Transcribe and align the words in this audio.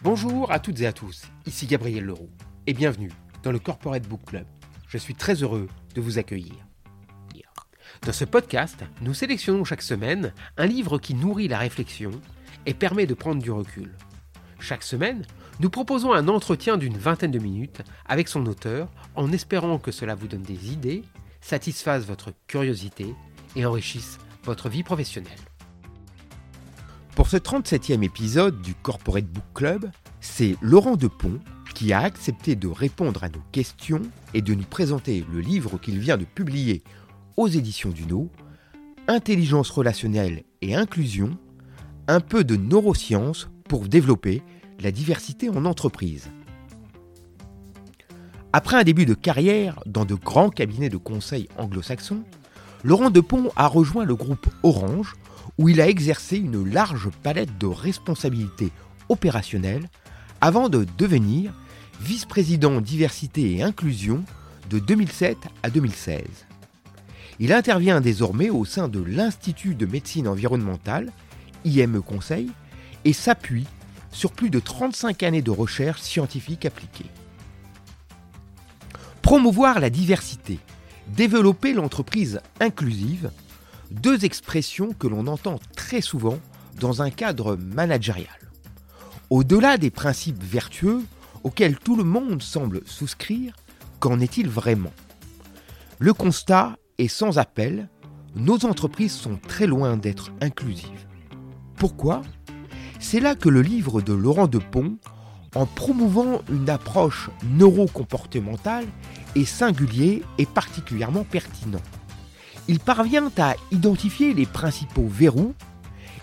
Bonjour 0.00 0.52
à 0.52 0.60
toutes 0.60 0.80
et 0.80 0.86
à 0.86 0.92
tous, 0.92 1.24
ici 1.44 1.66
Gabriel 1.66 2.04
Leroux 2.04 2.30
et 2.68 2.72
bienvenue 2.72 3.10
dans 3.42 3.50
le 3.50 3.58
Corporate 3.58 4.06
Book 4.06 4.20
Club. 4.26 4.46
Je 4.86 4.96
suis 4.96 5.16
très 5.16 5.42
heureux 5.42 5.68
de 5.96 6.00
vous 6.00 6.18
accueillir. 6.20 6.54
Dans 8.02 8.12
ce 8.12 8.24
podcast, 8.24 8.84
nous 9.00 9.12
sélectionnons 9.12 9.64
chaque 9.64 9.82
semaine 9.82 10.32
un 10.56 10.66
livre 10.66 10.98
qui 10.98 11.14
nourrit 11.14 11.48
la 11.48 11.58
réflexion 11.58 12.12
et 12.64 12.74
permet 12.74 13.06
de 13.06 13.14
prendre 13.14 13.42
du 13.42 13.50
recul. 13.50 13.92
Chaque 14.60 14.84
semaine, 14.84 15.26
nous 15.58 15.68
proposons 15.68 16.12
un 16.12 16.28
entretien 16.28 16.76
d'une 16.76 16.96
vingtaine 16.96 17.32
de 17.32 17.40
minutes 17.40 17.82
avec 18.06 18.28
son 18.28 18.46
auteur 18.46 18.92
en 19.16 19.32
espérant 19.32 19.80
que 19.80 19.90
cela 19.90 20.14
vous 20.14 20.28
donne 20.28 20.42
des 20.42 20.72
idées, 20.72 21.02
satisfasse 21.40 22.04
votre 22.04 22.32
curiosité 22.46 23.16
et 23.56 23.66
enrichisse 23.66 24.18
votre 24.44 24.68
vie 24.68 24.84
professionnelle. 24.84 25.47
Pour 27.18 27.26
ce 27.26 27.36
37e 27.36 28.04
épisode 28.04 28.62
du 28.62 28.76
Corporate 28.76 29.26
Book 29.26 29.42
Club, 29.52 29.90
c'est 30.20 30.54
Laurent 30.62 30.94
Depont 30.94 31.40
qui 31.74 31.92
a 31.92 31.98
accepté 31.98 32.54
de 32.54 32.68
répondre 32.68 33.24
à 33.24 33.28
nos 33.28 33.42
questions 33.50 34.02
et 34.34 34.40
de 34.40 34.54
nous 34.54 34.62
présenter 34.62 35.26
le 35.32 35.40
livre 35.40 35.78
qu'il 35.78 35.98
vient 35.98 36.16
de 36.16 36.24
publier 36.24 36.84
aux 37.36 37.48
éditions 37.48 37.90
Duno, 37.90 38.30
Intelligence 39.08 39.68
relationnelle 39.70 40.44
et 40.62 40.76
inclusion, 40.76 41.36
un 42.06 42.20
peu 42.20 42.44
de 42.44 42.54
neurosciences 42.54 43.48
pour 43.68 43.88
développer 43.88 44.40
la 44.78 44.92
diversité 44.92 45.50
en 45.50 45.64
entreprise. 45.64 46.30
Après 48.52 48.76
un 48.76 48.84
début 48.84 49.06
de 49.06 49.14
carrière 49.14 49.80
dans 49.86 50.04
de 50.04 50.14
grands 50.14 50.50
cabinets 50.50 50.88
de 50.88 50.96
conseil 50.96 51.48
anglo-saxons, 51.58 52.22
Laurent 52.84 53.10
Depont 53.10 53.50
a 53.56 53.66
rejoint 53.66 54.04
le 54.04 54.14
groupe 54.14 54.46
Orange 54.62 55.16
où 55.56 55.68
il 55.68 55.80
a 55.80 55.88
exercé 55.88 56.36
une 56.36 56.68
large 56.70 57.08
palette 57.22 57.56
de 57.58 57.66
responsabilités 57.66 58.72
opérationnelles 59.08 59.88
avant 60.40 60.68
de 60.68 60.86
devenir 60.96 61.52
vice-président 62.00 62.80
diversité 62.80 63.56
et 63.56 63.62
inclusion 63.62 64.24
de 64.70 64.78
2007 64.78 65.36
à 65.62 65.70
2016. 65.70 66.22
Il 67.40 67.52
intervient 67.52 68.00
désormais 68.00 68.50
au 68.50 68.64
sein 68.64 68.88
de 68.88 69.00
l'Institut 69.00 69.74
de 69.74 69.86
médecine 69.86 70.28
environnementale, 70.28 71.12
IME 71.64 72.02
Conseil, 72.02 72.50
et 73.04 73.12
s'appuie 73.12 73.66
sur 74.10 74.32
plus 74.32 74.50
de 74.50 74.58
35 74.58 75.22
années 75.22 75.42
de 75.42 75.50
recherche 75.50 76.00
scientifique 76.00 76.66
appliquée. 76.66 77.06
Promouvoir 79.22 79.78
la 79.78 79.90
diversité, 79.90 80.58
développer 81.08 81.74
l'entreprise 81.74 82.40
inclusive, 82.60 83.30
deux 83.90 84.24
expressions 84.24 84.92
que 84.92 85.06
l'on 85.06 85.26
entend 85.26 85.58
très 85.76 86.00
souvent 86.00 86.38
dans 86.80 87.02
un 87.02 87.10
cadre 87.10 87.56
managérial. 87.56 88.28
Au-delà 89.30 89.76
des 89.76 89.90
principes 89.90 90.42
vertueux 90.42 91.02
auxquels 91.44 91.78
tout 91.78 91.96
le 91.96 92.04
monde 92.04 92.42
semble 92.42 92.82
souscrire, 92.86 93.54
qu'en 94.00 94.20
est-il 94.20 94.48
vraiment? 94.48 94.92
Le 95.98 96.12
constat 96.12 96.76
est 96.98 97.08
sans 97.08 97.38
appel, 97.38 97.88
nos 98.34 98.64
entreprises 98.64 99.12
sont 99.12 99.36
très 99.36 99.66
loin 99.66 99.96
d'être 99.96 100.30
inclusives. 100.40 101.06
Pourquoi? 101.76 102.22
C'est 103.00 103.20
là 103.20 103.34
que 103.34 103.48
le 103.48 103.62
livre 103.62 104.00
de 104.00 104.12
Laurent 104.12 104.48
Depont, 104.48 104.98
en 105.54 105.66
promouvant 105.66 106.42
une 106.50 106.68
approche 106.68 107.30
neurocomportementale 107.44 108.86
et 109.34 109.44
singulier, 109.44 110.22
est 110.38 110.48
particulièrement 110.48 111.24
pertinent 111.24 111.82
il 112.68 112.78
parvient 112.78 113.30
à 113.38 113.54
identifier 113.72 114.34
les 114.34 114.46
principaux 114.46 115.08
verrous 115.08 115.54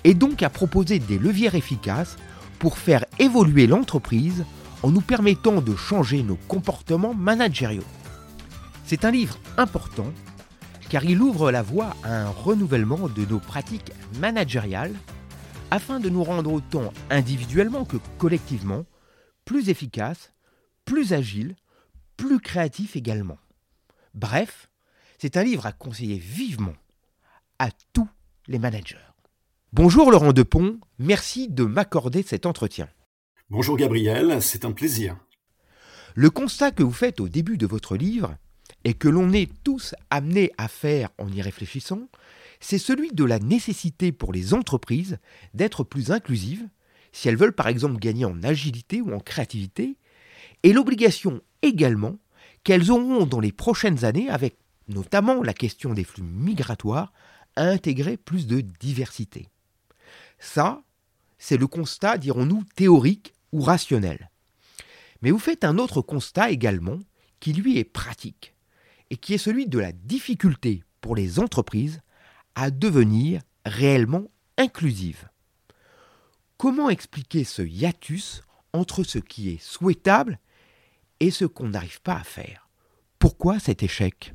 et 0.04 0.14
donc 0.14 0.44
à 0.44 0.50
proposer 0.50 1.00
des 1.00 1.18
leviers 1.18 1.56
efficaces 1.56 2.18
pour 2.60 2.78
faire 2.78 3.04
évoluer 3.20 3.66
l'entreprise 3.66 4.46
en 4.84 4.92
nous 4.92 5.02
permettant 5.02 5.62
de 5.62 5.76
changer 5.76 6.22
nos 6.22 6.36
comportements 6.48 7.16
managériaux. 7.16 7.84
C'est 8.86 9.04
un 9.04 9.12
livre 9.12 9.40
important 9.58 10.14
car 10.90 11.04
il 11.04 11.20
ouvre 11.20 11.52
la 11.52 11.64
voie 11.64 11.96
à 12.04 12.16
un 12.16 12.30
renouvellement 12.30 13.10
de 13.10 13.26
nos 13.26 13.40
pratiques 13.40 13.92
managériales 14.20 14.94
afin 15.72 16.00
de 16.00 16.10
nous 16.10 16.24
rendre 16.24 16.54
autant 16.54 16.94
individuellement 17.10 17.86
que 17.86 17.98
collectivement 18.20 18.86
plus 19.46 19.70
efficaces, 19.70 20.32
plus 20.86 21.14
agiles, 21.14 21.56
plus 22.18 22.40
créatifs 22.40 22.96
également. 22.96 23.40
Bref, 24.14 24.70
c'est 25.18 25.38
un 25.38 25.44
livre 25.44 25.66
à 25.66 25.72
conseiller 25.72 26.18
vivement 26.18 26.76
à 27.60 27.70
tous 27.94 28.08
les 28.48 28.60
managers. 28.60 28.98
Bonjour 29.74 30.12
Laurent 30.12 30.34
Depont, 30.34 30.80
merci 31.00 31.48
de 31.50 31.64
m'accorder 31.64 32.24
cet 32.24 32.46
entretien. 32.46 32.88
Bonjour 33.50 33.78
Gabriel, 33.78 34.42
c'est 34.42 34.66
un 34.66 34.72
plaisir. 34.72 35.18
Le 36.16 36.30
constat 36.30 36.72
que 36.72 36.84
vous 36.84 36.92
faites 36.92 37.20
au 37.20 37.28
début 37.28 37.58
de 37.58 37.68
votre 37.68 37.98
livre, 37.98 38.36
et 38.86 38.94
que 38.94 39.10
l'on 39.10 39.34
est 39.34 39.52
tous 39.64 39.96
amenés 40.10 40.52
à 40.58 40.68
faire 40.68 41.10
en 41.18 41.30
y 41.30 41.42
réfléchissant, 41.42 42.08
c'est 42.60 42.78
celui 42.78 43.12
de 43.12 43.26
la 43.26 43.40
nécessité 43.40 44.12
pour 44.12 44.32
les 44.32 44.54
entreprises 44.54 45.18
d'être 45.54 45.84
plus 45.84 46.12
inclusives, 46.12 46.68
si 47.12 47.28
elles 47.28 47.36
veulent 47.36 47.52
par 47.52 47.68
exemple 47.68 47.98
gagner 47.98 48.26
en 48.26 48.44
agilité 48.44 49.02
ou 49.02 49.14
en 49.14 49.20
créativité, 49.20 49.98
et 50.64 50.72
l'obligation 50.72 51.42
également 51.64 52.18
qu'elles 52.64 52.92
auront 52.92 53.26
dans 53.26 53.40
les 53.40 53.52
prochaines 53.52 54.06
années 54.06 54.30
avec 54.30 54.58
notamment 54.88 55.42
la 55.42 55.54
question 55.54 55.94
des 55.94 56.04
flux 56.04 56.24
migratoires, 56.24 57.14
à 57.56 57.64
intégrer 57.64 58.18
plus 58.18 58.48
de 58.48 58.62
diversité. 58.62 59.50
Ça, 60.40 60.84
c'est 61.38 61.58
le 61.58 61.68
constat, 61.68 62.18
dirons-nous, 62.18 62.64
théorique 62.76 63.34
ou 63.52 63.62
rationnel. 63.62 64.30
Mais 65.22 65.32
vous 65.32 65.40
faites 65.40 65.64
un 65.64 65.78
autre 65.78 66.02
constat 66.02 66.52
également, 66.52 67.00
qui 67.40 67.54
lui 67.54 67.78
est 67.78 67.84
pratique, 67.84 68.54
et 69.10 69.18
qui 69.18 69.34
est 69.34 69.40
celui 69.40 69.68
de 69.68 69.80
la 69.80 69.92
difficulté 69.92 70.84
pour 71.02 71.16
les 71.16 71.40
entreprises 71.40 72.02
à 72.56 72.72
devenir 72.72 73.42
réellement 73.66 74.26
inclusives. 74.58 75.30
Comment 76.58 76.90
expliquer 76.90 77.44
ce 77.44 77.62
hiatus 77.62 78.42
entre 78.74 79.04
ce 79.04 79.20
qui 79.20 79.50
est 79.50 79.62
souhaitable 79.62 80.40
et 81.20 81.32
ce 81.32 81.46
qu'on 81.46 81.70
n'arrive 81.70 82.02
pas 82.02 82.16
à 82.16 82.24
faire? 82.24 82.70
Pourquoi 83.20 83.60
cet 83.60 83.84
échec? 83.84 84.34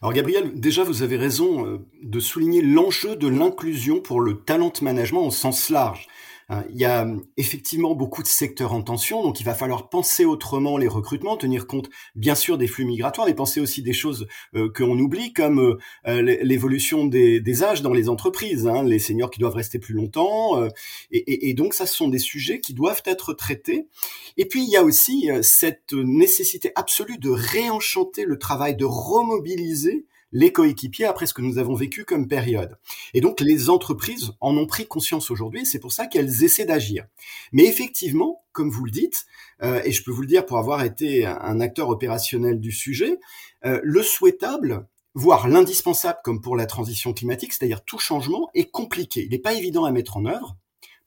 Alors 0.00 0.12
Gabriel, 0.12 0.60
déjà 0.60 0.84
vous 0.84 1.02
avez 1.02 1.16
raison 1.16 1.66
euh, 1.66 1.78
de 2.02 2.20
souligner 2.20 2.62
l'enjeu 2.62 3.16
de 3.16 3.26
l'inclusion 3.26 4.00
pour 4.00 4.20
le 4.20 4.38
talent 4.38 4.72
management 4.80 5.26
au 5.26 5.32
sens 5.32 5.70
large. 5.70 6.06
Hein, 6.50 6.64
il 6.70 6.78
y 6.78 6.86
a 6.86 7.06
effectivement 7.36 7.94
beaucoup 7.94 8.22
de 8.22 8.26
secteurs 8.26 8.72
en 8.72 8.80
tension, 8.80 9.22
donc 9.22 9.38
il 9.38 9.44
va 9.44 9.54
falloir 9.54 9.90
penser 9.90 10.24
autrement 10.24 10.78
les 10.78 10.88
recrutements, 10.88 11.36
tenir 11.36 11.66
compte 11.66 11.90
bien 12.14 12.34
sûr 12.34 12.56
des 12.56 12.66
flux 12.66 12.86
migratoires, 12.86 13.26
mais 13.26 13.34
penser 13.34 13.60
aussi 13.60 13.82
des 13.82 13.92
choses 13.92 14.26
euh, 14.54 14.70
que 14.70 14.82
qu'on 14.82 14.98
oublie, 14.98 15.32
comme 15.32 15.58
euh, 15.58 15.78
euh, 16.06 16.22
l'évolution 16.22 17.04
des, 17.04 17.62
âges 17.62 17.82
dans 17.82 17.92
les 17.92 18.08
entreprises, 18.08 18.66
hein, 18.66 18.82
les 18.82 18.98
seniors 18.98 19.30
qui 19.30 19.40
doivent 19.40 19.56
rester 19.56 19.78
plus 19.78 19.92
longtemps, 19.92 20.62
et, 21.10 21.50
et, 21.50 21.54
donc 21.54 21.74
ça, 21.74 21.84
ce 21.84 21.94
sont 21.94 22.08
des 22.08 22.18
sujets 22.18 22.60
qui 22.60 22.72
doivent 22.74 23.02
être 23.04 23.34
traités. 23.34 23.88
Et 24.36 24.46
puis 24.46 24.62
il 24.62 24.70
y 24.70 24.76
a 24.76 24.84
aussi 24.84 25.28
cette 25.42 25.92
nécessité 25.92 26.70
absolue 26.76 27.18
de 27.18 27.30
réenchanter 27.30 28.24
le 28.24 28.38
travail, 28.38 28.76
de 28.76 28.84
remobiliser 28.84 30.06
les 30.32 30.52
coéquipiers 30.52 31.06
après 31.06 31.26
ce 31.26 31.34
que 31.34 31.42
nous 31.42 31.58
avons 31.58 31.74
vécu 31.74 32.04
comme 32.04 32.28
période. 32.28 32.76
Et 33.14 33.20
donc 33.20 33.40
les 33.40 33.70
entreprises 33.70 34.32
en 34.40 34.56
ont 34.56 34.66
pris 34.66 34.86
conscience 34.86 35.30
aujourd'hui, 35.30 35.66
c'est 35.66 35.78
pour 35.78 35.92
ça 35.92 36.06
qu'elles 36.06 36.44
essaient 36.44 36.66
d'agir. 36.66 37.06
Mais 37.52 37.64
effectivement, 37.64 38.42
comme 38.52 38.70
vous 38.70 38.84
le 38.84 38.90
dites, 38.90 39.26
euh, 39.62 39.80
et 39.84 39.92
je 39.92 40.02
peux 40.02 40.10
vous 40.10 40.22
le 40.22 40.28
dire 40.28 40.46
pour 40.46 40.58
avoir 40.58 40.82
été 40.84 41.26
un 41.26 41.60
acteur 41.60 41.88
opérationnel 41.88 42.60
du 42.60 42.72
sujet, 42.72 43.18
euh, 43.64 43.80
le 43.82 44.02
souhaitable 44.02 44.86
voire 45.14 45.48
l'indispensable 45.48 46.20
comme 46.22 46.40
pour 46.40 46.56
la 46.56 46.66
transition 46.66 47.12
climatique, 47.12 47.52
c'est-à-dire 47.52 47.84
tout 47.84 47.98
changement, 47.98 48.50
est 48.54 48.70
compliqué. 48.70 49.24
Il 49.24 49.30
n'est 49.30 49.38
pas 49.38 49.54
évident 49.54 49.84
à 49.84 49.90
mettre 49.90 50.16
en 50.16 50.26
œuvre. 50.26 50.56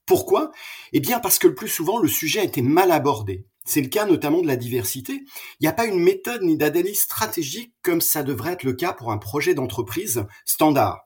Pourquoi? 0.06 0.52
Eh 0.92 1.00
bien 1.00 1.20
parce 1.20 1.40
que 1.40 1.48
le 1.48 1.56
plus 1.56 1.70
souvent, 1.70 1.98
le 1.98 2.10
sujet 2.10 2.42
a 2.42 2.44
été 2.44 2.62
mal 2.62 2.92
abordé. 2.92 3.46
C'est 3.66 3.82
le 3.82 3.90
cas 3.90 4.06
notamment 4.06 4.42
de 4.42 4.48
la 4.48 4.56
diversité. 4.56 5.24
Il 5.60 5.64
n'y 5.64 5.68
a 5.68 5.74
pas 5.74 5.86
une 5.86 6.00
méthode 6.00 6.42
ni 6.42 6.58
d'analyse 6.58 7.02
stratégique 7.02 7.74
comme 7.84 8.02
ça 8.02 8.24
devrait 8.24 8.54
être 8.54 8.64
le 8.64 8.74
cas 8.74 8.94
pour 8.94 9.12
un 9.12 9.18
projet 9.18 9.54
d'entreprise 9.54 10.26
standard. 10.46 11.02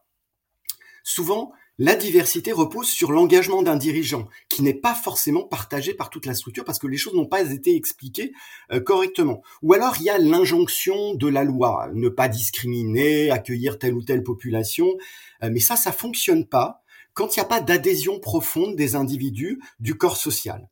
Souvent, 1.04 1.52
la 1.78 1.96
diversité 1.96 2.54
repose 2.54 2.88
sur 2.88 3.12
l'engagement 3.12 3.62
d'un 3.62 3.76
dirigeant 3.76 4.30
qui 4.48 4.64
n'est 4.64 4.74
pas 4.74 4.96
forcément 4.96 5.44
partagé 5.44 5.94
par 5.94 6.10
toute 6.10 6.26
la 6.26 6.34
structure 6.34 6.64
parce 6.64 6.80
que 6.80 6.88
les 6.88 6.96
choses 6.96 7.16
n'ont 7.16 7.26
pas 7.26 7.52
été 7.52 7.76
expliquées 7.76 8.32
euh, 8.72 8.80
correctement. 8.80 9.42
Ou 9.62 9.74
alors 9.74 9.98
il 10.00 10.04
y 10.04 10.10
a 10.10 10.18
l'injonction 10.18 11.16
de 11.16 11.28
la 11.28 11.44
loi, 11.44 11.90
ne 11.94 12.08
pas 12.08 12.30
discriminer, 12.30 13.30
accueillir 13.30 13.78
telle 13.78 13.94
ou 13.94 14.02
telle 14.02 14.24
population, 14.24 14.88
euh, 15.44 15.50
mais 15.52 15.60
ça, 15.60 15.76
ça 15.76 15.92
fonctionne 15.92 16.46
pas 16.46 16.82
quand 17.14 17.36
il 17.36 17.40
n'y 17.40 17.46
a 17.46 17.50
pas 17.50 17.62
d'adhésion 17.62 18.20
profonde 18.22 18.78
des 18.78 18.96
individus 18.96 19.62
du 19.80 19.96
corps 19.96 20.18
social. 20.18 20.70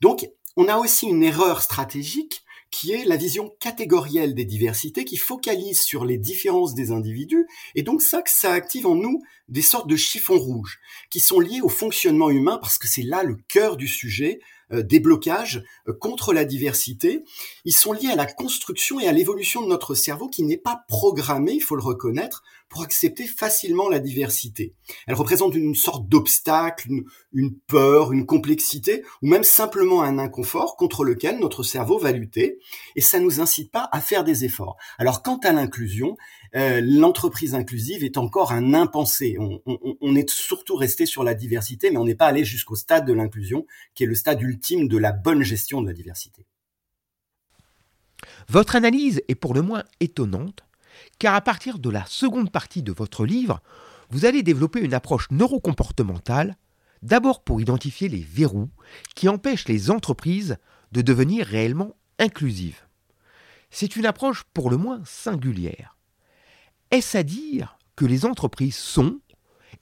Donc 0.00 0.28
on 0.56 0.68
a 0.68 0.76
aussi 0.76 1.06
une 1.06 1.22
erreur 1.22 1.62
stratégique 1.62 2.44
qui 2.70 2.90
est 2.90 3.04
la 3.04 3.16
vision 3.16 3.54
catégorielle 3.60 4.34
des 4.34 4.44
diversités, 4.44 5.04
qui 5.04 5.16
focalise 5.16 5.80
sur 5.80 6.04
les 6.04 6.18
différences 6.18 6.74
des 6.74 6.90
individus, 6.90 7.46
et 7.76 7.82
donc 7.82 8.02
ça, 8.02 8.20
ça 8.26 8.50
active 8.50 8.88
en 8.88 8.96
nous 8.96 9.22
des 9.48 9.62
sortes 9.62 9.88
de 9.88 9.94
chiffons 9.94 10.38
rouges, 10.38 10.80
qui 11.08 11.20
sont 11.20 11.38
liés 11.38 11.60
au 11.62 11.68
fonctionnement 11.68 12.30
humain, 12.30 12.58
parce 12.60 12.78
que 12.78 12.88
c'est 12.88 13.02
là 13.02 13.22
le 13.22 13.36
cœur 13.46 13.76
du 13.76 13.86
sujet, 13.86 14.40
euh, 14.72 14.82
des 14.82 14.98
blocages 14.98 15.62
euh, 15.88 15.92
contre 15.92 16.32
la 16.32 16.44
diversité. 16.44 17.22
Ils 17.64 17.76
sont 17.76 17.92
liés 17.92 18.10
à 18.10 18.16
la 18.16 18.26
construction 18.26 18.98
et 18.98 19.06
à 19.06 19.12
l'évolution 19.12 19.62
de 19.62 19.68
notre 19.68 19.94
cerveau 19.94 20.28
qui 20.28 20.42
n'est 20.42 20.56
pas 20.56 20.84
programmé, 20.88 21.52
il 21.52 21.60
faut 21.60 21.76
le 21.76 21.82
reconnaître, 21.82 22.42
pour 22.74 22.82
accepter 22.82 23.28
facilement 23.28 23.88
la 23.88 24.00
diversité. 24.00 24.74
Elle 25.06 25.14
représente 25.14 25.54
une 25.54 25.76
sorte 25.76 26.08
d'obstacle, 26.08 26.88
une, 27.32 27.54
peur, 27.68 28.12
une 28.12 28.26
complexité, 28.26 29.04
ou 29.22 29.28
même 29.28 29.44
simplement 29.44 30.02
un 30.02 30.18
inconfort 30.18 30.76
contre 30.76 31.04
lequel 31.04 31.38
notre 31.38 31.62
cerveau 31.62 32.00
va 32.00 32.10
lutter, 32.10 32.58
et 32.96 33.00
ça 33.00 33.20
nous 33.20 33.40
incite 33.40 33.70
pas 33.70 33.88
à 33.92 34.00
faire 34.00 34.24
des 34.24 34.44
efforts. 34.44 34.76
Alors 34.98 35.22
quant 35.22 35.38
à 35.44 35.52
l'inclusion, 35.52 36.16
euh, 36.56 36.80
l'entreprise 36.82 37.54
inclusive 37.54 38.02
est 38.02 38.18
encore 38.18 38.50
un 38.50 38.74
impensé. 38.74 39.36
On, 39.38 40.16
est 40.16 40.28
surtout 40.28 40.74
resté 40.74 41.06
sur 41.06 41.22
la 41.22 41.34
diversité, 41.34 41.92
mais 41.92 41.98
on 41.98 42.04
n'est 42.04 42.16
pas 42.16 42.26
allé 42.26 42.44
jusqu'au 42.44 42.74
stade 42.74 43.06
de 43.06 43.12
l'inclusion, 43.12 43.66
qui 43.94 44.02
est 44.02 44.08
le 44.08 44.16
stade 44.16 44.42
ultime 44.42 44.88
de 44.88 44.98
la 44.98 45.12
bonne 45.12 45.44
gestion 45.44 45.80
de 45.80 45.86
la 45.86 45.92
diversité. 45.92 46.44
Votre 48.48 48.74
analyse 48.74 49.22
est 49.28 49.36
pour 49.36 49.54
le 49.54 49.62
moins 49.62 49.84
étonnante 50.00 50.64
car 51.18 51.34
à 51.34 51.40
partir 51.40 51.78
de 51.78 51.90
la 51.90 52.04
seconde 52.06 52.50
partie 52.50 52.82
de 52.82 52.92
votre 52.92 53.24
livre, 53.26 53.60
vous 54.10 54.24
allez 54.24 54.42
développer 54.42 54.80
une 54.80 54.94
approche 54.94 55.30
neurocomportementale, 55.30 56.56
d'abord 57.02 57.42
pour 57.42 57.60
identifier 57.60 58.08
les 58.08 58.22
verrous 58.22 58.70
qui 59.14 59.28
empêchent 59.28 59.68
les 59.68 59.90
entreprises 59.90 60.56
de 60.92 61.02
devenir 61.02 61.46
réellement 61.46 61.96
inclusives. 62.18 62.82
C'est 63.70 63.96
une 63.96 64.06
approche 64.06 64.44
pour 64.54 64.70
le 64.70 64.76
moins 64.76 65.02
singulière. 65.04 65.96
Est-ce 66.90 67.18
à 67.18 67.22
dire 67.22 67.76
que 67.96 68.04
les 68.04 68.24
entreprises 68.24 68.76
sont, 68.76 69.20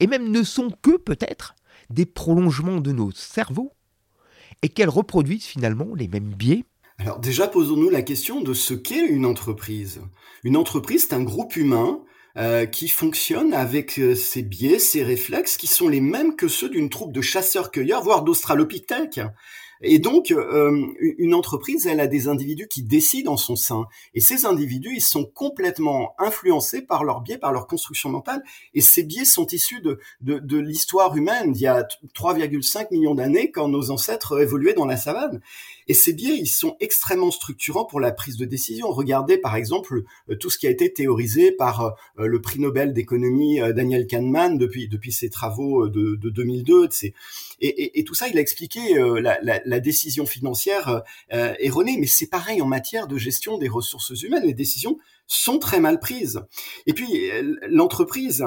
et 0.00 0.06
même 0.06 0.31
ne 0.31 0.43
sont 0.43 0.70
que 0.70 0.97
peut-être, 0.97 1.55
des 1.91 2.06
prolongements 2.06 2.81
de 2.81 2.93
nos 2.93 3.11
cerveaux, 3.11 3.75
et 4.62 4.69
qu'elles 4.69 4.88
reproduisent 4.88 5.44
finalement 5.44 5.94
les 5.94 6.09
mêmes 6.09 6.32
biais? 6.32 6.64
Alors 6.99 7.19
déjà, 7.19 7.49
posons-nous 7.49 7.91
la 7.91 8.03
question 8.03 8.41
de 8.41 8.55
ce 8.55 8.75
qu'est 8.75 9.06
une 9.06 9.27
entreprise. 9.27 10.03
Une 10.44 10.56
entreprise, 10.56 11.06
c'est 11.09 11.15
un 11.15 11.23
groupe 11.23 11.56
humain 11.56 12.00
euh, 12.39 12.65
qui 12.65 12.89
fonctionne 12.89 13.53
avec 13.53 13.99
euh, 13.99 14.15
ses 14.15 14.43
biais, 14.43 14.79
ses 14.79 15.03
réflexes, 15.03 15.56
qui 15.56 15.67
sont 15.67 15.89
les 15.89 16.00
mêmes 16.00 16.37
que 16.37 16.49
ceux 16.49 16.69
d'une 16.69 16.89
troupe 16.89 17.12
de 17.12 17.21
chasseurs-cueilleurs, 17.21 18.03
voire 18.03 18.23
d'australopithèques. 18.23 19.21
Et 19.83 19.99
donc, 19.99 20.31
euh, 20.31 20.87
une 21.19 21.35
entreprise, 21.35 21.87
elle 21.87 21.99
a 21.99 22.06
des 22.06 22.29
individus 22.29 22.69
qui 22.69 22.83
décident 22.85 23.33
en 23.33 23.37
son 23.37 23.56
sein. 23.56 23.87
Et 24.15 24.21
ces 24.21 24.47
individus, 24.47 24.95
ils 24.95 25.03
sont 25.03 25.25
complètement 25.25 26.15
influencés 26.19 26.83
par 26.83 27.03
leurs 27.03 27.21
biais, 27.21 27.37
par 27.37 27.53
leur 27.53 27.67
construction 27.67 28.09
mentale. 28.09 28.43
Et 28.75 28.81
ces 28.81 29.03
biais 29.03 29.25
sont 29.25 29.47
issus 29.49 29.81
de, 29.81 29.99
de, 30.21 30.38
de 30.38 30.59
l'histoire 30.59 31.17
humaine, 31.17 31.53
il 31.55 31.61
y 31.61 31.67
a 31.67 31.83
3,5 32.15 32.93
millions 32.93 33.17
d'années, 33.17 33.50
quand 33.50 33.69
nos 33.69 33.91
ancêtres 33.91 34.41
évoluaient 34.41 34.75
dans 34.75 34.87
la 34.87 34.97
savane. 34.97 35.41
Et 35.88 35.94
ces 35.94 36.12
biais, 36.12 36.37
ils 36.37 36.46
sont 36.46 36.76
extrêmement 36.81 37.31
structurants 37.31 37.84
pour 37.84 38.00
la 38.00 38.12
prise 38.12 38.37
de 38.37 38.44
décision. 38.44 38.90
Regardez 38.90 39.38
par 39.38 39.56
exemple 39.56 40.02
euh, 40.31 40.37
tout 40.37 40.50
ce 40.50 40.58
qui 40.58 40.67
a 40.67 40.70
été 40.70 40.93
théorisé 40.93 41.52
par 41.52 41.96
euh, 42.19 42.26
le 42.26 42.40
prix 42.40 42.61
Nobel 42.61 42.93
d'économie 42.93 43.61
Daniel 43.75 44.06
Kahneman 44.06 44.58
depuis 44.58 44.88
depuis 44.88 45.12
ses 45.12 45.31
travaux 45.31 45.88
de, 45.88 46.17
de 46.17 46.31
2002. 46.31 46.88
Et, 47.61 47.99
et, 47.99 48.05
tout 48.05 48.14
ça, 48.14 48.29
il 48.29 48.37
a 48.38 48.40
expliqué 48.40 48.81
la, 49.20 49.38
la 49.43 49.73
la 49.73 49.81
décision 49.81 50.26
financière 50.26 51.02
euh, 51.32 51.55
erronée, 51.58 51.96
mais 51.99 52.06
c'est 52.06 52.28
pareil 52.28 52.61
en 52.61 52.67
matière 52.67 53.06
de 53.06 53.17
gestion 53.17 53.58
des 53.58 53.69
ressources 53.69 54.23
humaines. 54.23 54.44
Les 54.44 54.55
décisions 54.55 54.99
sont 55.26 55.58
très 55.58 55.81
mal 55.81 55.99
prises. 55.99 56.40
Et 56.87 56.93
puis 56.93 57.31
l'entreprise, 57.69 58.44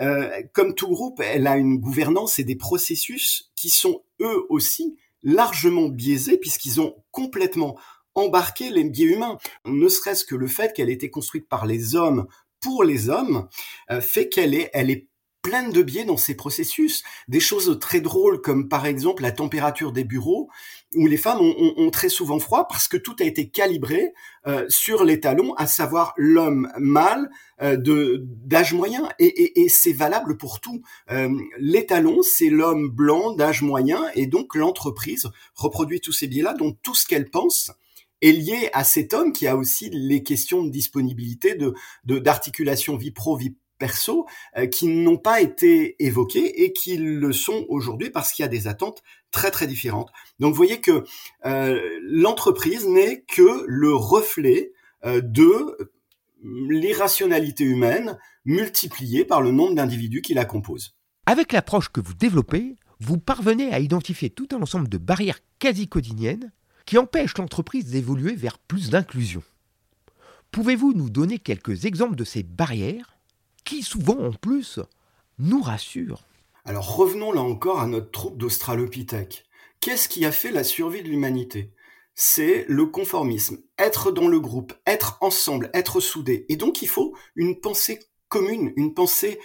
euh, 0.00 0.42
comme 0.52 0.74
tout 0.74 0.88
groupe, 0.88 1.20
elle 1.24 1.46
a 1.46 1.56
une 1.56 1.78
gouvernance 1.78 2.38
et 2.38 2.44
des 2.44 2.56
processus 2.56 3.50
qui 3.56 3.70
sont 3.70 4.02
eux 4.20 4.44
aussi 4.50 4.96
largement 5.26 5.88
biaisés 5.88 6.38
puisqu'ils 6.38 6.80
ont 6.80 6.94
complètement 7.10 7.76
embarqué 8.14 8.70
les 8.70 8.84
biais 8.84 9.12
humains. 9.12 9.36
Ne 9.66 9.88
serait-ce 9.88 10.24
que 10.24 10.36
le 10.36 10.46
fait 10.46 10.72
qu'elle 10.72 10.88
ait 10.88 10.94
été 10.94 11.10
construite 11.10 11.48
par 11.48 11.66
les 11.66 11.94
hommes 11.94 12.26
pour 12.60 12.84
les 12.84 13.10
hommes 13.10 13.48
euh, 13.90 14.00
fait 14.00 14.28
qu'elle 14.30 14.54
est, 14.54 14.70
elle 14.72 14.88
est 14.88 15.08
pleine 15.42 15.70
de 15.70 15.82
biais 15.82 16.04
dans 16.04 16.16
ces 16.16 16.34
processus. 16.34 17.02
Des 17.28 17.40
choses 17.40 17.78
très 17.80 18.00
drôles 18.00 18.40
comme 18.40 18.68
par 18.68 18.86
exemple 18.86 19.22
la 19.22 19.32
température 19.32 19.92
des 19.92 20.04
bureaux 20.04 20.48
où 20.94 21.06
les 21.06 21.16
femmes 21.16 21.40
ont, 21.40 21.90
très 21.90 22.08
souvent 22.08 22.38
froid 22.38 22.68
parce 22.68 22.88
que 22.88 22.96
tout 22.96 23.16
a 23.20 23.24
été 23.24 23.48
calibré 23.48 24.12
euh, 24.46 24.64
sur 24.68 25.04
les 25.04 25.20
talons, 25.20 25.54
à 25.54 25.66
savoir 25.66 26.14
l'homme 26.16 26.70
mâle 26.78 27.28
euh, 27.60 27.76
de 27.76 28.22
d'âge 28.24 28.72
moyen 28.72 29.08
et, 29.18 29.68
c'est 29.68 29.92
valable 29.92 30.36
pour 30.36 30.60
tout. 30.60 30.82
Euh, 31.10 31.30
les 31.58 31.86
talons, 31.86 32.22
c'est 32.22 32.50
l'homme 32.50 32.88
blanc 32.88 33.32
d'âge 33.34 33.62
moyen 33.62 34.04
et 34.14 34.26
donc 34.26 34.54
l'entreprise 34.54 35.28
reproduit 35.54 36.00
tous 36.00 36.12
ces 36.12 36.28
biais-là, 36.28 36.54
donc 36.54 36.76
tout 36.82 36.94
ce 36.94 37.06
qu'elle 37.06 37.30
pense 37.30 37.72
est 38.22 38.32
lié 38.32 38.70
à 38.72 38.84
cet 38.84 39.12
homme 39.12 39.32
qui 39.32 39.46
a 39.46 39.56
aussi 39.56 39.90
les 39.90 40.22
questions 40.22 40.62
de 40.62 40.70
disponibilité, 40.70 41.54
de 41.54 41.74
d'articulation 42.18 42.96
vie 42.96 43.10
pro 43.10 43.36
vie 43.36 43.56
perso 43.78 44.26
euh, 44.56 44.66
qui 44.66 44.86
n'ont 44.86 45.18
pas 45.18 45.40
été 45.40 46.02
évoqués 46.04 46.64
et 46.64 46.72
qui 46.72 46.96
le 46.96 47.32
sont 47.32 47.66
aujourd'hui 47.68 48.10
parce 48.10 48.32
qu'il 48.32 48.42
y 48.42 48.46
a 48.46 48.48
des 48.48 48.68
attentes 48.68 49.02
très 49.36 49.50
très 49.50 49.66
différentes. 49.66 50.10
Donc 50.40 50.52
vous 50.52 50.56
voyez 50.56 50.80
que 50.80 51.04
euh, 51.44 51.78
l'entreprise 52.00 52.86
n'est 52.86 53.20
que 53.20 53.64
le 53.66 53.94
reflet 53.94 54.72
euh, 55.04 55.20
de 55.20 55.92
l'irrationalité 56.42 57.64
humaine 57.64 58.18
multipliée 58.46 59.26
par 59.26 59.42
le 59.42 59.50
nombre 59.50 59.74
d'individus 59.74 60.22
qui 60.22 60.32
la 60.32 60.46
composent. 60.46 60.96
Avec 61.26 61.52
l'approche 61.52 61.90
que 61.90 62.00
vous 62.00 62.14
développez, 62.14 62.76
vous 62.98 63.18
parvenez 63.18 63.74
à 63.74 63.78
identifier 63.78 64.30
tout 64.30 64.48
un 64.52 64.62
ensemble 64.62 64.88
de 64.88 64.96
barrières 64.96 65.40
quasi 65.58 65.86
quotidiennes 65.86 66.50
qui 66.86 66.96
empêchent 66.96 67.36
l'entreprise 67.36 67.90
d'évoluer 67.90 68.34
vers 68.34 68.58
plus 68.58 68.88
d'inclusion. 68.88 69.42
Pouvez-vous 70.50 70.94
nous 70.94 71.10
donner 71.10 71.38
quelques 71.38 71.84
exemples 71.84 72.16
de 72.16 72.24
ces 72.24 72.42
barrières 72.42 73.18
qui 73.64 73.82
souvent 73.82 74.18
en 74.18 74.32
plus 74.32 74.80
nous 75.38 75.60
rassure. 75.60 76.22
Alors 76.68 76.96
revenons 76.96 77.30
là 77.30 77.42
encore 77.42 77.78
à 77.78 77.86
notre 77.86 78.10
troupe 78.10 78.38
d'Australopithèques. 78.38 79.44
Qu'est-ce 79.78 80.08
qui 80.08 80.26
a 80.26 80.32
fait 80.32 80.50
la 80.50 80.64
survie 80.64 81.04
de 81.04 81.08
l'humanité? 81.08 81.72
C'est 82.16 82.64
le 82.66 82.86
conformisme, 82.86 83.58
être 83.78 84.10
dans 84.10 84.26
le 84.26 84.40
groupe, 84.40 84.72
être 84.84 85.16
ensemble, 85.20 85.70
être 85.74 86.00
soudé. 86.00 86.44
Et 86.48 86.56
donc 86.56 86.82
il 86.82 86.88
faut 86.88 87.14
une 87.36 87.60
pensée 87.60 88.00
commune, 88.28 88.72
une 88.76 88.94
pensée 88.94 89.38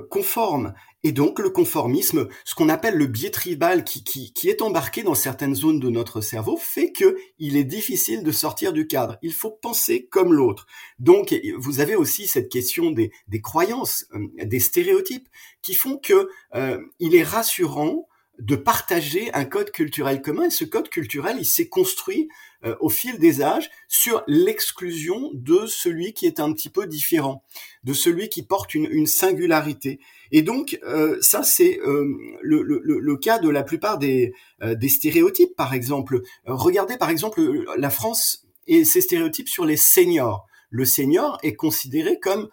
conforme. 0.00 0.74
Et 1.04 1.12
donc 1.12 1.38
le 1.40 1.50
conformisme, 1.50 2.28
ce 2.44 2.54
qu'on 2.54 2.68
appelle 2.68 2.94
le 2.94 3.06
biais 3.06 3.30
tribal 3.30 3.84
qui, 3.84 4.04
qui, 4.04 4.48
est 4.48 4.62
embarqué 4.62 5.02
dans 5.02 5.14
certaines 5.14 5.54
zones 5.54 5.80
de 5.80 5.90
notre 5.90 6.20
cerveau, 6.20 6.56
fait 6.56 6.92
que 6.92 7.16
il 7.38 7.56
est 7.56 7.64
difficile 7.64 8.22
de 8.22 8.30
sortir 8.30 8.72
du 8.72 8.86
cadre. 8.86 9.18
Il 9.22 9.32
faut 9.32 9.50
penser 9.50 10.06
comme 10.06 10.32
l'autre. 10.32 10.66
Donc 10.98 11.34
vous 11.58 11.80
avez 11.80 11.96
aussi 11.96 12.26
cette 12.26 12.48
question 12.48 12.92
des, 12.92 13.10
des 13.26 13.40
croyances, 13.40 14.06
euh, 14.14 14.44
des 14.44 14.60
stéréotypes, 14.60 15.28
qui 15.60 15.74
font 15.74 15.98
que 15.98 16.28
euh, 16.54 16.78
il 17.00 17.16
est 17.16 17.24
rassurant 17.24 18.06
de 18.42 18.56
partager 18.56 19.32
un 19.34 19.44
code 19.44 19.70
culturel 19.70 20.20
commun. 20.20 20.46
Et 20.46 20.50
ce 20.50 20.64
code 20.64 20.88
culturel, 20.88 21.36
il 21.38 21.46
s'est 21.46 21.68
construit 21.68 22.28
euh, 22.64 22.74
au 22.80 22.88
fil 22.88 23.18
des 23.18 23.40
âges 23.40 23.70
sur 23.88 24.24
l'exclusion 24.26 25.30
de 25.32 25.66
celui 25.66 26.12
qui 26.12 26.26
est 26.26 26.40
un 26.40 26.52
petit 26.52 26.68
peu 26.68 26.86
différent, 26.86 27.44
de 27.84 27.92
celui 27.92 28.28
qui 28.28 28.42
porte 28.42 28.74
une, 28.74 29.06
singularité. 29.06 30.00
Et 30.32 30.42
donc, 30.42 30.78
euh, 30.82 31.18
ça, 31.20 31.44
c'est 31.44 31.78
euh, 31.80 32.04
le, 32.42 32.62
le, 32.62 32.80
le, 32.84 33.16
cas 33.16 33.38
de 33.38 33.48
la 33.48 33.62
plupart 33.62 33.98
des, 33.98 34.32
des 34.60 34.88
stéréotypes, 34.88 35.54
par 35.56 35.72
exemple. 35.72 36.20
regardez, 36.44 36.96
par 36.96 37.10
exemple, 37.10 37.64
la 37.76 37.90
France 37.90 38.46
et 38.66 38.84
ses 38.84 39.02
stéréotypes 39.02 39.48
sur 39.48 39.64
les 39.64 39.76
seniors. 39.76 40.46
Le 40.70 40.84
senior 40.84 41.38
est 41.42 41.54
considéré 41.54 42.18
comme 42.18 42.48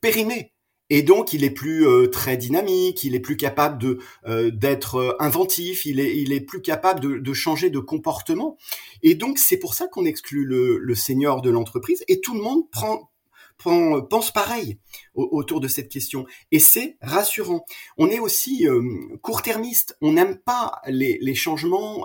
périmé. 0.00 0.51
Et 0.94 1.00
donc, 1.00 1.32
il 1.32 1.42
est 1.42 1.50
plus 1.50 1.88
euh, 1.88 2.06
très 2.08 2.36
dynamique, 2.36 3.02
il 3.02 3.14
est 3.14 3.20
plus 3.20 3.38
capable 3.38 3.78
de 3.78 3.98
euh, 4.26 4.50
d'être 4.50 4.96
euh, 4.96 5.16
inventif, 5.20 5.86
il 5.86 5.98
est 5.98 6.18
il 6.18 6.34
est 6.34 6.42
plus 6.42 6.60
capable 6.60 7.00
de, 7.00 7.32
changer 7.32 7.70
de 7.70 7.78
comportement. 7.78 8.58
Et 9.02 9.14
donc, 9.14 9.38
c'est 9.38 9.56
pour 9.56 9.72
ça 9.72 9.88
qu'on 9.88 10.04
exclut 10.04 10.44
le, 10.44 10.76
le 10.76 10.94
senior 10.94 11.40
de 11.40 11.48
l'entreprise. 11.48 12.04
Et 12.08 12.20
tout 12.20 12.34
le 12.34 12.42
monde 12.42 12.70
prend, 12.70 13.10
prend 13.56 14.02
pense 14.02 14.32
pareil 14.32 14.80
autour 15.14 15.60
de 15.60 15.68
cette 15.68 15.88
question. 15.88 16.26
Et 16.50 16.58
c'est 16.58 16.98
rassurant. 17.00 17.64
On 17.96 18.10
est 18.10 18.18
aussi 18.18 18.66
court-termiste. 19.22 19.96
On 20.02 20.12
n'aime 20.12 20.36
pas 20.36 20.82
les, 20.88 21.16
les 21.22 21.34
changements 21.34 22.04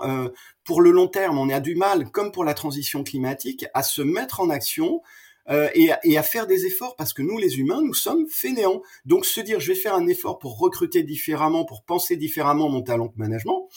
pour 0.64 0.80
le 0.80 0.92
long 0.92 1.08
terme. 1.08 1.36
On 1.36 1.50
a 1.50 1.60
du 1.60 1.74
mal, 1.74 2.10
comme 2.10 2.32
pour 2.32 2.44
la 2.44 2.54
transition 2.54 3.04
climatique, 3.04 3.66
à 3.74 3.82
se 3.82 4.00
mettre 4.00 4.40
en 4.40 4.48
action 4.48 5.02
euh, 5.50 5.68
et, 5.74 5.90
et, 6.04 6.18
à 6.18 6.22
faire 6.22 6.46
des 6.46 6.66
efforts 6.66 6.96
parce 6.96 7.12
que 7.12 7.22
nous, 7.22 7.38
les 7.38 7.58
humains, 7.58 7.80
nous 7.82 7.94
sommes 7.94 8.26
fainéants. 8.28 8.82
Donc 9.04 9.24
se 9.24 9.40
dire, 9.40 9.60
je 9.60 9.68
vais 9.68 9.78
faire 9.78 9.94
un 9.94 10.06
effort 10.06 10.38
pour 10.38 10.58
recruter 10.58 11.02
différemment, 11.02 11.64
pour 11.64 11.82
penser 11.84 12.16
différemment 12.16 12.68
mon 12.68 12.82
talent 12.82 13.06
de 13.06 13.16
management, 13.16 13.68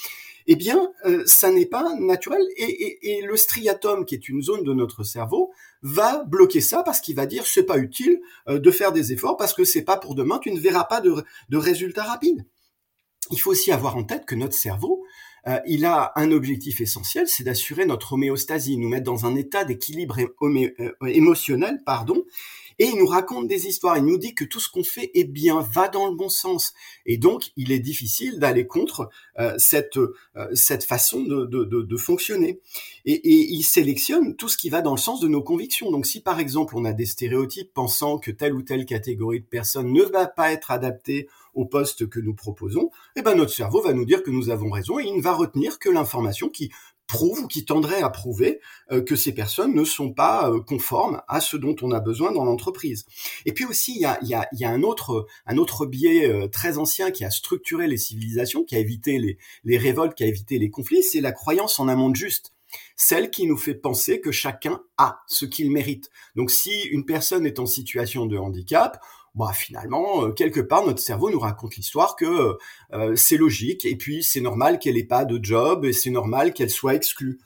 eh 0.47 0.55
bien, 0.55 0.91
euh, 1.05 1.23
ça 1.25 1.51
n'est 1.51 1.65
pas 1.65 1.95
naturel. 1.99 2.41
Et, 2.57 3.21
le 3.23 3.37
striatum, 3.37 4.05
qui 4.05 4.15
est 4.15 4.27
une 4.27 4.41
zone 4.41 4.63
de 4.63 4.73
notre 4.73 5.03
cerveau, 5.03 5.51
va 5.81 6.23
bloquer 6.23 6.61
ça 6.61 6.83
parce 6.83 6.99
qu'il 6.99 7.15
va 7.15 7.25
dire 7.25 7.45
c'est 7.45 7.63
pas 7.63 7.77
utile 7.77 8.19
euh, 8.47 8.59
de 8.59 8.71
faire 8.71 8.91
des 8.91 9.13
efforts 9.13 9.37
parce 9.37 9.53
que 9.53 9.63
c'est 9.63 9.83
pas 9.83 9.97
pour 9.97 10.15
demain, 10.15 10.39
tu 10.39 10.51
ne 10.51 10.59
verras 10.59 10.83
pas 10.83 11.01
de, 11.01 11.23
de 11.49 11.57
résultats 11.57 12.03
rapides. 12.03 12.45
Il 13.31 13.39
faut 13.39 13.51
aussi 13.51 13.71
avoir 13.71 13.95
en 13.95 14.03
tête 14.03 14.25
que 14.25 14.35
notre 14.35 14.53
cerveau, 14.53 15.03
euh, 15.47 15.59
il 15.65 15.85
a 15.85 16.11
un 16.15 16.31
objectif 16.31 16.81
essentiel, 16.81 17.27
c'est 17.27 17.43
d'assurer 17.43 17.85
notre 17.85 18.13
homéostasie, 18.13 18.77
nous 18.77 18.89
mettre 18.89 19.05
dans 19.05 19.25
un 19.25 19.35
état 19.35 19.63
d'équilibre 19.63 20.17
émotionnel, 21.05 21.81
pardon, 21.85 22.23
et 22.81 22.85
il 22.85 22.97
nous 22.97 23.05
raconte 23.05 23.47
des 23.47 23.67
histoires, 23.67 23.95
il 23.99 24.05
nous 24.05 24.17
dit 24.17 24.33
que 24.33 24.43
tout 24.43 24.59
ce 24.59 24.67
qu'on 24.67 24.83
fait 24.83 25.11
est 25.13 25.25
bien, 25.25 25.61
va 25.61 25.87
dans 25.87 26.07
le 26.07 26.15
bon 26.15 26.29
sens. 26.29 26.73
Et 27.05 27.19
donc, 27.19 27.51
il 27.55 27.71
est 27.71 27.77
difficile 27.77 28.39
d'aller 28.39 28.65
contre 28.65 29.07
euh, 29.39 29.53
cette, 29.59 29.97
euh, 29.97 30.15
cette 30.55 30.83
façon 30.83 31.21
de, 31.21 31.45
de, 31.45 31.97
fonctionner. 31.97 32.59
Et, 33.05 33.13
et, 33.13 33.53
il 33.53 33.61
sélectionne 33.61 34.35
tout 34.35 34.49
ce 34.49 34.57
qui 34.57 34.71
va 34.71 34.81
dans 34.81 34.95
le 34.95 34.99
sens 34.99 35.19
de 35.19 35.27
nos 35.27 35.43
convictions. 35.43 35.91
Donc, 35.91 36.07
si 36.07 36.21
par 36.21 36.39
exemple, 36.39 36.75
on 36.75 36.83
a 36.83 36.91
des 36.91 37.05
stéréotypes 37.05 37.71
pensant 37.71 38.17
que 38.17 38.31
telle 38.31 38.55
ou 38.55 38.63
telle 38.63 38.87
catégorie 38.87 39.41
de 39.41 39.45
personnes 39.45 39.93
ne 39.93 40.01
va 40.01 40.25
pas 40.25 40.51
être 40.51 40.71
adaptée 40.71 41.27
au 41.53 41.65
poste 41.65 42.09
que 42.09 42.19
nous 42.19 42.33
proposons, 42.33 42.89
eh 43.15 43.21
ben 43.21 43.35
notre 43.35 43.51
cerveau 43.51 43.81
va 43.81 43.93
nous 43.93 44.05
dire 44.05 44.23
que 44.23 44.31
nous 44.31 44.49
avons 44.49 44.71
raison 44.71 44.99
et 44.99 45.03
il 45.03 45.17
ne 45.17 45.21
va 45.21 45.33
retenir 45.33 45.77
que 45.79 45.89
l'information 45.89 46.49
qui 46.49 46.71
prouve 47.11 47.41
ou 47.41 47.47
qui 47.47 47.65
tendrait 47.65 48.01
à 48.01 48.09
prouver 48.09 48.61
euh, 48.91 49.03
que 49.03 49.17
ces 49.17 49.33
personnes 49.33 49.75
ne 49.75 49.83
sont 49.83 50.13
pas 50.13 50.49
euh, 50.49 50.61
conformes 50.61 51.21
à 51.27 51.41
ce 51.41 51.57
dont 51.57 51.75
on 51.81 51.91
a 51.91 51.99
besoin 51.99 52.31
dans 52.31 52.45
l'entreprise. 52.45 53.05
Et 53.45 53.51
puis 53.51 53.65
aussi, 53.65 53.95
il 53.95 54.27
y 54.29 54.33
a, 54.33 54.69
un 54.69 54.81
autre 54.83 55.85
biais 55.85 56.31
euh, 56.31 56.47
très 56.47 56.77
ancien 56.77 57.11
qui 57.11 57.25
a 57.25 57.29
structuré 57.29 57.87
les 57.87 57.97
civilisations, 57.97 58.63
qui 58.63 58.77
a 58.77 58.79
évité 58.79 59.19
les, 59.19 59.37
les 59.65 59.77
révoltes, 59.77 60.15
qui 60.15 60.23
a 60.23 60.27
évité 60.27 60.57
les 60.57 60.69
conflits, 60.69 61.03
c'est 61.03 61.19
la 61.19 61.33
croyance 61.33 61.81
en 61.81 61.89
un 61.89 61.95
monde 61.95 62.15
juste 62.15 62.53
celle 62.95 63.31
qui 63.31 63.47
nous 63.47 63.57
fait 63.57 63.73
penser 63.73 64.21
que 64.21 64.31
chacun 64.31 64.81
a 64.97 65.23
ce 65.27 65.43
qu'il 65.43 65.69
mérite. 65.71 66.09
Donc 66.37 66.51
si 66.51 66.83
une 66.83 67.05
personne 67.05 67.45
est 67.45 67.59
en 67.59 67.65
situation 67.65 68.25
de 68.25 68.37
handicap, 68.37 69.01
bah 69.33 69.53
finalement 69.53 70.25
euh, 70.25 70.31
quelque 70.31 70.59
part 70.59 70.85
notre 70.85 70.99
cerveau 70.99 71.29
nous 71.29 71.39
raconte 71.39 71.77
l'histoire 71.77 72.15
que 72.15 72.25
euh, 72.25 72.53
euh, 72.93 73.15
c'est 73.15 73.37
logique 73.37 73.85
et 73.85 73.95
puis 73.95 74.23
c'est 74.23 74.41
normal 74.41 74.77
qu'elle 74.77 74.97
ait 74.97 75.05
pas 75.05 75.23
de 75.23 75.39
job 75.41 75.85
et 75.85 75.93
c'est 75.93 76.09
normal 76.09 76.53
qu'elle 76.53 76.69
soit 76.69 76.95
exclue. 76.95 77.39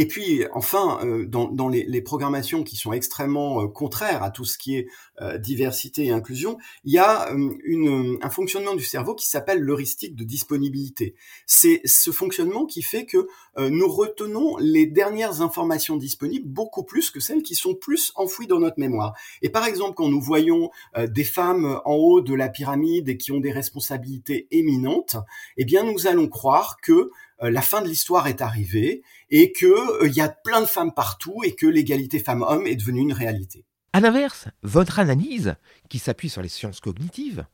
Et 0.00 0.06
puis, 0.06 0.46
enfin, 0.54 0.98
euh, 1.04 1.26
dans, 1.26 1.68
les, 1.68 2.00
programmations 2.00 2.64
qui 2.64 2.74
sont 2.76 2.94
extrêmement 2.94 3.60
euh, 3.60 3.66
contraires 3.66 4.22
à 4.22 4.30
tout 4.30 4.46
ce 4.46 4.56
qui 4.56 4.78
est 4.78 4.86
euh, 5.20 5.36
diversité 5.36 6.06
et 6.06 6.10
inclusion, 6.10 6.56
il 6.84 6.94
y 6.94 6.98
a 6.98 7.30
un 7.30 8.30
fonctionnement 8.30 8.74
du 8.74 8.82
cerveau 8.82 9.14
qui 9.14 9.28
s'appelle 9.28 9.58
l'heuristique 9.60 10.16
de 10.16 10.24
disponibilité. 10.24 11.16
C'est 11.44 11.82
ce 11.84 12.12
fonctionnement 12.12 12.64
qui 12.64 12.80
fait 12.80 13.04
que 13.04 13.28
nous 13.58 13.88
retenons 13.88 14.56
les 14.56 14.86
dernières 14.86 15.42
informations 15.42 15.96
disponibles 15.96 16.48
beaucoup 16.48 16.84
plus 16.84 17.10
que 17.10 17.20
celles 17.20 17.42
qui 17.42 17.54
sont 17.54 17.74
plus 17.74 18.12
enfouies 18.14 18.46
dans 18.46 18.60
notre 18.60 18.78
mémoire. 18.78 19.12
Et 19.42 19.50
par 19.50 19.66
exemple, 19.66 19.94
quand 19.94 20.08
nous 20.08 20.20
voyons 20.20 20.70
des 20.96 21.24
femmes 21.24 21.80
en 21.84 21.94
haut 21.94 22.22
de 22.22 22.32
la 22.32 22.48
pyramide 22.48 23.10
et 23.10 23.18
qui 23.18 23.32
ont 23.32 23.40
des 23.40 23.52
responsabilités 23.52 24.46
éminentes, 24.50 25.16
eh 25.58 25.66
bien, 25.66 25.84
nous 25.84 26.06
allons 26.06 26.28
croire 26.28 26.78
que 26.80 27.10
la 27.48 27.62
fin 27.62 27.80
de 27.80 27.88
l'histoire 27.88 28.26
est 28.26 28.42
arrivée 28.42 29.02
et 29.30 29.52
que 29.52 30.02
euh, 30.02 30.06
il 30.06 30.14
y 30.14 30.20
a 30.20 30.28
plein 30.28 30.60
de 30.60 30.66
femmes 30.66 30.92
partout 30.92 31.42
et 31.44 31.54
que 31.54 31.66
l'égalité 31.66 32.18
femmes-hommes 32.18 32.66
est 32.66 32.76
devenue 32.76 33.00
une 33.00 33.12
réalité. 33.12 33.64
À 33.92 34.00
l'inverse, 34.00 34.46
votre 34.62 34.98
analyse, 34.98 35.56
qui 35.88 35.98
s'appuie 35.98 36.28
sur 36.28 36.42
les 36.42 36.48
sciences 36.48 36.80
cognitives, 36.80 37.46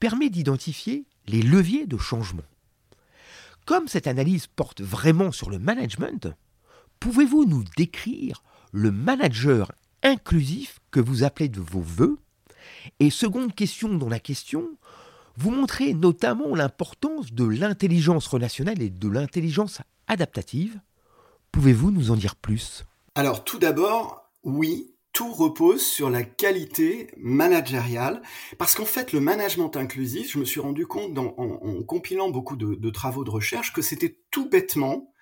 permet 0.00 0.30
d'identifier 0.30 1.04
les 1.26 1.42
leviers 1.42 1.86
de 1.86 1.98
changement. 1.98 2.42
Comme 3.64 3.88
cette 3.88 4.06
analyse 4.06 4.46
porte 4.46 4.80
vraiment 4.80 5.30
sur 5.30 5.50
le 5.50 5.58
management, 5.58 6.28
pouvez-vous 7.00 7.44
nous 7.44 7.64
décrire 7.76 8.42
le 8.72 8.90
manager 8.90 9.72
inclusif 10.02 10.80
que 10.90 11.00
vous 11.00 11.22
appelez 11.22 11.48
de 11.48 11.60
vos 11.60 11.80
voeux? 11.80 12.18
Et 13.00 13.10
seconde 13.10 13.54
question 13.54 13.94
dans 13.94 14.08
la 14.08 14.20
question, 14.20 14.76
vous 15.36 15.50
montrez 15.50 15.94
notamment 15.94 16.54
l'importance 16.54 17.32
de 17.32 17.44
l'intelligence 17.44 18.26
relationnelle 18.26 18.82
et 18.82 18.90
de 18.90 19.08
l'intelligence 19.08 19.80
adaptative. 20.06 20.80
Pouvez-vous 21.52 21.90
nous 21.90 22.10
en 22.10 22.16
dire 22.16 22.36
plus? 22.36 22.84
Alors 23.14 23.44
tout 23.44 23.58
d'abord, 23.58 24.30
oui, 24.42 24.94
tout 25.12 25.32
repose 25.32 25.84
sur 25.84 26.10
la 26.10 26.24
qualité 26.24 27.10
managériale, 27.16 28.22
parce 28.58 28.74
qu'en 28.74 28.84
fait, 28.84 29.12
le 29.12 29.20
management 29.20 29.76
inclusif, 29.76 30.32
je 30.32 30.38
me 30.38 30.44
suis 30.44 30.60
rendu 30.60 30.86
compte 30.86 31.16
en, 31.16 31.82
compilant 31.84 32.30
beaucoup 32.30 32.56
de 32.56 32.90
travaux 32.90 33.24
de 33.24 33.30
recherche 33.30 33.72
que 33.72 33.82
c'était 33.82 34.18
tout 34.30 34.48
bêtement 34.48 35.14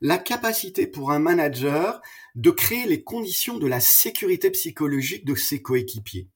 la 0.00 0.18
capacité 0.18 0.86
pour 0.86 1.12
un 1.12 1.18
manager 1.18 2.00
de 2.34 2.50
créer 2.50 2.86
les 2.86 3.02
conditions 3.02 3.58
de 3.58 3.66
la 3.66 3.80
sécurité 3.80 4.50
psychologique 4.50 5.24
de 5.24 5.34
ses 5.34 5.62
coéquipiers. 5.62 6.28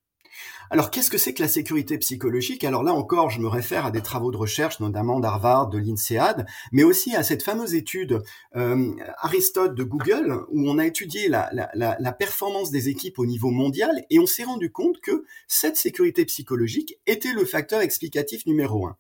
Alors, 0.71 0.91
qu'est-ce 0.91 1.11
que 1.11 1.17
c'est 1.17 1.33
que 1.33 1.43
la 1.43 1.49
sécurité 1.49 1.97
psychologique? 1.99 2.63
Alors 2.63 2.83
là 2.83 2.93
encore, 2.93 3.31
je 3.31 3.41
me 3.41 3.49
réfère 3.49 3.87
à 3.87 3.91
des 3.91 4.03
travaux 4.03 4.31
de 4.31 4.37
recherche, 4.37 4.81
notamment 4.81 5.19
d'Harvard, 5.19 5.69
de 5.69 5.79
l'INSEAD, 5.79 6.47
mais 6.73 6.85
aussi 6.85 7.17
à 7.17 7.23
cette 7.23 7.43
fameuse 7.43 7.75
étude 7.75 8.23
euh, 8.55 8.93
Aristote 9.19 9.75
de 9.75 9.83
Google, 9.83 10.45
où 10.51 10.69
on 10.69 10.79
a 10.79 10.87
étudié 10.87 11.29
la, 11.29 12.13
performance 12.19 12.71
des 12.71 12.89
équipes 12.89 13.19
au 13.19 13.27
niveau 13.27 13.51
mondial, 13.51 14.05
et 14.11 14.19
on 14.19 14.27
s'est 14.27 14.45
rendu 14.45 14.71
compte 14.71 15.01
que 15.01 15.25
cette 15.47 15.77
sécurité 15.77 16.25
psychologique 16.27 16.99
était 17.07 17.33
le 17.33 17.45
facteur 17.45 17.81
explicatif 17.81 18.45
numéro 18.45 18.87
un. 18.87 18.97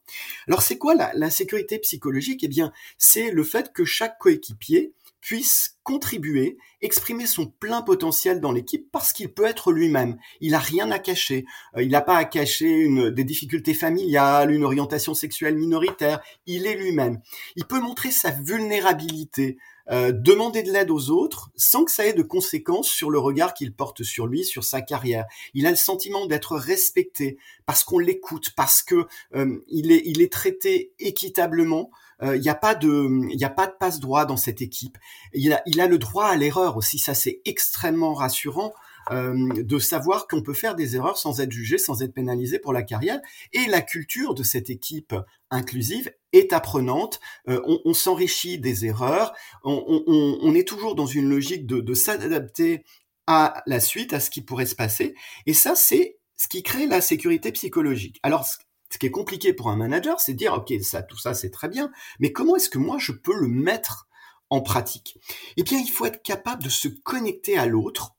Alors, 0.46 0.62
c'est 0.62 0.78
quoi 0.78 0.94
la, 0.94 1.12
la 1.14 1.30
sécurité 1.30 1.78
psychologique? 1.78 2.44
Eh 2.44 2.48
bien, 2.48 2.72
c'est 2.96 3.30
le 3.30 3.44
fait 3.44 3.72
que 3.72 3.84
chaque 3.84 4.18
coéquipier 4.18 4.94
puisse 5.20 5.76
contribuer, 5.82 6.58
exprimer 6.80 7.26
son 7.26 7.46
plein 7.46 7.82
potentiel 7.82 8.40
dans 8.40 8.52
l'équipe 8.52 8.88
parce 8.92 9.12
qu'il 9.12 9.32
peut 9.32 9.46
être 9.46 9.72
lui-même. 9.72 10.18
Il 10.40 10.52
n'a 10.52 10.58
rien 10.58 10.90
à 10.90 10.98
cacher. 10.98 11.44
Euh, 11.76 11.82
il 11.82 11.90
n'a 11.90 12.02
pas 12.02 12.16
à 12.16 12.24
cacher 12.24 12.70
une, 12.70 13.10
des 13.10 13.24
difficultés 13.24 13.74
familiales, 13.74 14.50
une 14.50 14.64
orientation 14.64 15.14
sexuelle 15.14 15.56
minoritaire. 15.56 16.20
Il 16.46 16.66
est 16.66 16.76
lui-même. 16.76 17.20
Il 17.56 17.64
peut 17.64 17.80
montrer 17.80 18.10
sa 18.10 18.30
vulnérabilité, 18.30 19.58
euh, 19.90 20.12
demander 20.12 20.62
de 20.62 20.70
l'aide 20.70 20.90
aux 20.90 21.10
autres 21.10 21.50
sans 21.56 21.84
que 21.84 21.90
ça 21.90 22.06
ait 22.06 22.12
de 22.12 22.22
conséquences 22.22 22.88
sur 22.88 23.10
le 23.10 23.18
regard 23.18 23.54
qu'il 23.54 23.72
porte 23.72 24.02
sur 24.02 24.26
lui, 24.26 24.44
sur 24.44 24.62
sa 24.62 24.82
carrière. 24.82 25.24
Il 25.54 25.66
a 25.66 25.70
le 25.70 25.76
sentiment 25.76 26.26
d'être 26.26 26.56
respecté 26.56 27.38
parce 27.64 27.84
qu'on 27.84 27.98
l'écoute, 27.98 28.50
parce 28.54 28.82
que 28.82 29.06
euh, 29.34 29.64
il, 29.68 29.90
est, 29.90 30.02
il 30.04 30.20
est 30.20 30.32
traité 30.32 30.92
équitablement. 30.98 31.90
Il 32.22 32.40
n'y 32.40 32.48
a 32.48 32.54
pas 32.54 32.74
de, 32.74 33.08
il 33.32 33.44
a 33.44 33.50
pas 33.50 33.66
de 33.66 33.74
passe 33.78 34.00
droit 34.00 34.24
dans 34.24 34.36
cette 34.36 34.60
équipe. 34.60 34.98
Il 35.32 35.52
a, 35.52 35.62
il 35.66 35.80
a 35.80 35.86
le 35.86 35.98
droit 35.98 36.26
à 36.26 36.36
l'erreur 36.36 36.76
aussi. 36.76 36.98
Ça, 36.98 37.14
c'est 37.14 37.40
extrêmement 37.44 38.14
rassurant. 38.14 38.72
Euh, 39.10 39.62
de 39.62 39.78
savoir 39.78 40.26
qu'on 40.26 40.42
peut 40.42 40.52
faire 40.52 40.74
des 40.74 40.96
erreurs 40.96 41.16
sans 41.16 41.40
être 41.40 41.50
jugé, 41.50 41.78
sans 41.78 42.02
être 42.02 42.12
pénalisé 42.12 42.58
pour 42.58 42.72
la 42.72 42.82
carrière. 42.82 43.20
Et 43.52 43.66
la 43.66 43.80
culture 43.80 44.34
de 44.34 44.42
cette 44.42 44.68
équipe 44.70 45.14
inclusive 45.50 46.12
est 46.32 46.52
apprenante. 46.52 47.20
Euh, 47.48 47.60
on, 47.64 47.80
on 47.84 47.94
s'enrichit 47.94 48.58
des 48.58 48.84
erreurs. 48.84 49.32
On, 49.64 49.82
on, 50.06 50.38
on, 50.42 50.54
est 50.54 50.68
toujours 50.68 50.94
dans 50.94 51.06
une 51.06 51.30
logique 51.30 51.66
de, 51.66 51.80
de 51.80 51.94
s'adapter 51.94 52.84
à 53.26 53.62
la 53.66 53.80
suite, 53.80 54.12
à 54.12 54.20
ce 54.20 54.30
qui 54.30 54.42
pourrait 54.42 54.66
se 54.66 54.74
passer. 54.74 55.14
Et 55.46 55.54
ça, 55.54 55.74
c'est 55.74 56.18
ce 56.36 56.48
qui 56.48 56.62
crée 56.62 56.86
la 56.86 57.00
sécurité 57.00 57.50
psychologique. 57.52 58.18
Alors, 58.22 58.46
ce 58.90 58.98
qui 58.98 59.06
est 59.06 59.10
compliqué 59.10 59.52
pour 59.52 59.68
un 59.68 59.76
manager, 59.76 60.20
c'est 60.20 60.32
de 60.32 60.38
dire, 60.38 60.54
OK, 60.54 60.72
ça, 60.82 61.02
tout 61.02 61.18
ça, 61.18 61.34
c'est 61.34 61.50
très 61.50 61.68
bien, 61.68 61.90
mais 62.20 62.32
comment 62.32 62.56
est-ce 62.56 62.70
que 62.70 62.78
moi, 62.78 62.98
je 62.98 63.12
peux 63.12 63.34
le 63.34 63.48
mettre 63.48 64.08
en 64.50 64.60
pratique? 64.60 65.18
Eh 65.56 65.62
bien, 65.62 65.78
il 65.78 65.90
faut 65.90 66.06
être 66.06 66.22
capable 66.22 66.62
de 66.62 66.70
se 66.70 66.88
connecter 66.88 67.58
à 67.58 67.66
l'autre, 67.66 68.16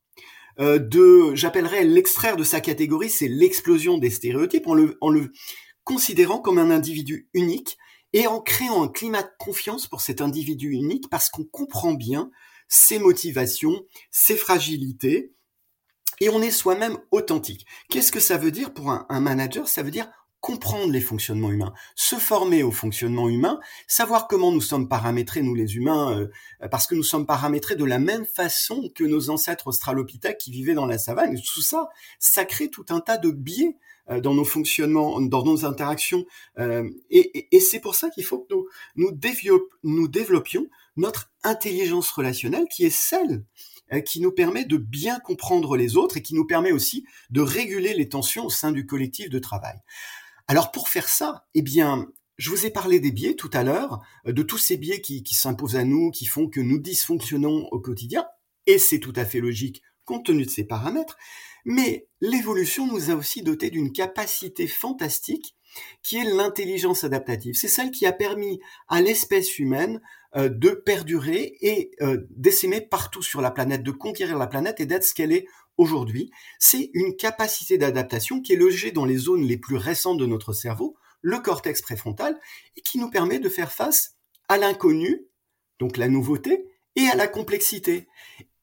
euh, 0.59 0.77
de, 0.77 1.33
j'appellerais 1.35 1.85
l'extraire 1.85 2.35
de 2.35 2.43
sa 2.43 2.61
catégorie, 2.61 3.09
c'est 3.09 3.27
l'explosion 3.27 3.97
des 3.97 4.09
stéréotypes, 4.09 4.67
en 4.67 4.73
le, 4.73 4.97
en 5.01 5.09
le 5.09 5.31
considérant 5.83 6.39
comme 6.39 6.59
un 6.59 6.69
individu 6.69 7.29
unique 7.33 7.77
et 8.13 8.27
en 8.27 8.41
créant 8.41 8.83
un 8.83 8.89
climat 8.89 9.23
de 9.23 9.31
confiance 9.39 9.87
pour 9.87 10.01
cet 10.01 10.21
individu 10.21 10.71
unique 10.71 11.09
parce 11.09 11.29
qu'on 11.29 11.45
comprend 11.45 11.93
bien 11.93 12.29
ses 12.67 12.99
motivations, 12.99 13.83
ses 14.11 14.35
fragilités, 14.35 15.33
et 16.19 16.29
on 16.29 16.41
est 16.41 16.51
soi-même 16.51 16.97
authentique. 17.11 17.65
Qu'est-ce 17.89 18.11
que 18.11 18.19
ça 18.19 18.37
veut 18.37 18.51
dire 18.51 18.73
pour 18.73 18.91
un, 18.91 19.05
un 19.09 19.21
manager? 19.21 19.67
Ça 19.67 19.83
veut 19.83 19.91
dire 19.91 20.11
comprendre 20.41 20.91
les 20.91 21.01
fonctionnements 21.01 21.51
humains, 21.51 21.73
se 21.95 22.15
former 22.15 22.63
au 22.63 22.71
fonctionnement 22.71 23.27
humain, 23.27 23.59
savoir 23.87 24.27
comment 24.27 24.51
nous 24.51 24.61
sommes 24.61 24.87
paramétrés, 24.87 25.41
nous 25.41 25.55
les 25.55 25.75
humains, 25.75 26.17
euh, 26.61 26.67
parce 26.69 26.87
que 26.87 26.95
nous 26.95 27.03
sommes 27.03 27.25
paramétrés 27.25 27.75
de 27.75 27.83
la 27.83 27.99
même 27.99 28.25
façon 28.25 28.89
que 28.95 29.03
nos 29.03 29.29
ancêtres 29.29 29.67
australopithèques 29.67 30.37
qui 30.37 30.51
vivaient 30.51 30.73
dans 30.73 30.85
la 30.85 30.97
savane. 30.97 31.39
tout 31.41 31.61
ça, 31.61 31.89
ça 32.19 32.45
crée 32.45 32.69
tout 32.69 32.85
un 32.89 33.01
tas 33.01 33.17
de 33.17 33.31
biais 33.31 33.75
euh, 34.09 34.21
dans 34.21 34.33
nos 34.33 34.45
fonctionnements, 34.45 35.19
dans 35.19 35.43
nos 35.43 35.65
interactions. 35.65 36.25
Euh, 36.57 36.89
et, 37.09 37.47
et 37.55 37.59
c'est 37.59 37.79
pour 37.79 37.95
ça 37.95 38.09
qu'il 38.09 38.23
faut 38.23 38.39
que 38.39 38.53
nous, 38.53 38.67
nous, 38.95 39.11
nous 39.83 40.07
développions 40.07 40.67
notre 40.95 41.31
intelligence 41.43 42.11
relationnelle 42.11 42.67
qui 42.69 42.85
est 42.85 42.89
celle 42.89 43.43
qui 44.05 44.21
nous 44.21 44.31
permet 44.31 44.65
de 44.65 44.77
bien 44.77 45.19
comprendre 45.19 45.75
les 45.75 45.97
autres 45.97 46.17
et 46.17 46.21
qui 46.21 46.35
nous 46.35 46.45
permet 46.45 46.71
aussi 46.71 47.05
de 47.31 47.41
réguler 47.41 47.95
les 47.95 48.07
tensions 48.07 48.45
au 48.45 48.49
sein 48.51 48.71
du 48.71 48.85
collectif 48.85 49.31
de 49.31 49.39
travail. 49.39 49.79
Alors 50.49 50.71
pour 50.71 50.89
faire 50.89 51.07
ça, 51.07 51.45
eh 51.53 51.61
bien, 51.61 52.07
je 52.37 52.49
vous 52.49 52.65
ai 52.65 52.71
parlé 52.71 52.99
des 52.99 53.11
biais 53.11 53.35
tout 53.35 53.51
à 53.53 53.63
l'heure, 53.63 53.99
de 54.25 54.41
tous 54.41 54.57
ces 54.57 54.77
biais 54.77 54.99
qui, 54.99 55.21
qui 55.21 55.35
s'imposent 55.35 55.75
à 55.75 55.83
nous, 55.83 56.09
qui 56.09 56.25
font 56.25 56.49
que 56.49 56.59
nous 56.59 56.79
dysfonctionnons 56.79 57.67
au 57.69 57.79
quotidien, 57.79 58.25
et 58.65 58.79
c'est 58.79 58.97
tout 58.97 59.13
à 59.15 59.25
fait 59.25 59.41
logique 59.41 59.83
compte 60.05 60.25
tenu 60.25 60.43
de 60.43 60.49
ces 60.49 60.63
paramètres, 60.63 61.17
mais 61.65 62.07
l'évolution 62.19 62.87
nous 62.87 63.11
a 63.11 63.13
aussi 63.13 63.43
doté 63.43 63.69
d'une 63.69 63.93
capacité 63.93 64.65
fantastique 64.65 65.55
qui 66.01 66.17
est 66.17 66.23
l'intelligence 66.23 67.03
adaptative. 67.03 67.53
C'est 67.53 67.67
celle 67.67 67.91
qui 67.91 68.07
a 68.07 68.11
permis 68.11 68.59
à 68.87 69.01
l'espèce 69.01 69.59
humaine 69.59 70.01
euh, 70.35 70.49
de 70.49 70.69
perdurer 70.69 71.57
et 71.61 71.91
euh, 72.01 72.25
d'essaimer 72.31 72.81
partout 72.81 73.21
sur 73.21 73.39
la 73.39 73.51
planète, 73.51 73.83
de 73.83 73.91
conquérir 73.91 74.39
la 74.39 74.47
planète 74.47 74.79
et 74.79 74.87
d'être 74.87 75.03
ce 75.03 75.13
qu'elle 75.13 75.31
est 75.31 75.45
aujourd'hui. 75.79 76.29
C'est 76.59 76.91
une 76.93 77.15
capacité 77.15 77.77
d'adaptation 77.77 78.41
qui 78.41 78.53
est 78.53 78.57
logée 78.57 78.91
dans 78.91 79.05
les 79.05 79.17
zones 79.17 79.43
les 79.43 79.57
plus 79.57 79.77
récentes 79.77 80.19
de 80.19 80.25
notre 80.25 80.53
cerveau, 80.53 80.95
le 81.21 81.39
cortex 81.39 81.81
préfrontal, 81.81 82.37
et 82.77 82.81
qui 82.81 82.99
nous 82.99 83.09
permet 83.09 83.39
de 83.39 83.49
faire 83.49 83.71
face 83.71 84.17
à 84.49 84.57
l'inconnu, 84.57 85.25
donc 85.79 85.97
la 85.97 86.09
nouveauté, 86.09 86.65
et 86.95 87.07
à 87.07 87.15
la 87.15 87.27
complexité. 87.27 88.07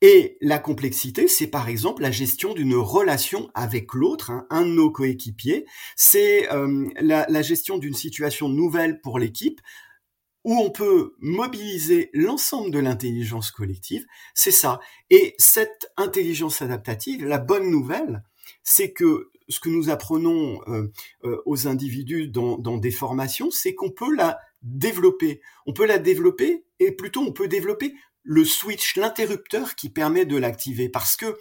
Et 0.03 0.37
la 0.43 0.59
complexité, 0.59 1.27
c'est 1.27 1.47
par 1.47 1.71
exemple 1.71 2.03
la 2.03 2.11
gestion 2.11 2.53
d'une 2.53 2.75
relation 2.75 3.51
avec 3.55 3.95
l'autre, 3.95 4.31
hein, 4.31 4.47
un 4.51 4.67
de 4.67 4.73
nos 4.73 4.91
coéquipiers. 4.91 5.65
C'est 5.97 6.53
euh, 6.53 6.87
la, 7.01 7.25
la, 7.31 7.41
gestion 7.41 7.79
d'une 7.79 7.95
situation 7.95 8.51
nouvelle 8.51 9.01
pour 9.01 9.19
l'équipe 9.19 9.63
où 10.47 10.57
on 10.61 10.71
peut 10.71 11.17
mobiliser 11.19 12.09
l'ensemble 12.13 12.71
de 12.71 12.79
l'intelligence 12.79 13.51
collective. 13.51 14.07
C'est 14.33 14.53
ça. 14.53 14.79
Et 15.11 15.35
cette 15.39 15.91
intelligence 15.97 16.63
adaptative, 16.63 17.25
la 17.25 17.39
bonne 17.39 17.69
nouvelle, 17.69 18.23
c'est 18.63 18.93
que 18.93 19.33
ce 19.49 19.59
que 19.59 19.69
nous 19.69 19.91
apprenons 19.91 20.61
euh, 20.69 20.93
euh, 21.25 21.43
aux 21.47 21.67
individus 21.67 22.29
dans, 22.29 22.59
dans 22.59 22.79
des 22.79 22.93
formations, 22.93 23.51
c'est 23.51 23.75
qu'on 23.75 23.91
peut 23.91 24.15
la 24.15 24.39
développer. 24.63 25.41
On 25.67 25.73
peut 25.73 25.85
la 25.85 25.99
développer 25.99 26.65
et 26.79 26.93
plutôt 26.93 27.23
on 27.23 27.33
peut 27.33 27.49
développer 27.49 27.95
le 28.23 28.45
switch, 28.45 28.97
l'interrupteur 28.97 29.75
qui 29.75 29.91
permet 29.91 30.27
de 30.27 30.37
l'activer. 30.37 30.89
Parce 30.89 31.17
que 31.17 31.37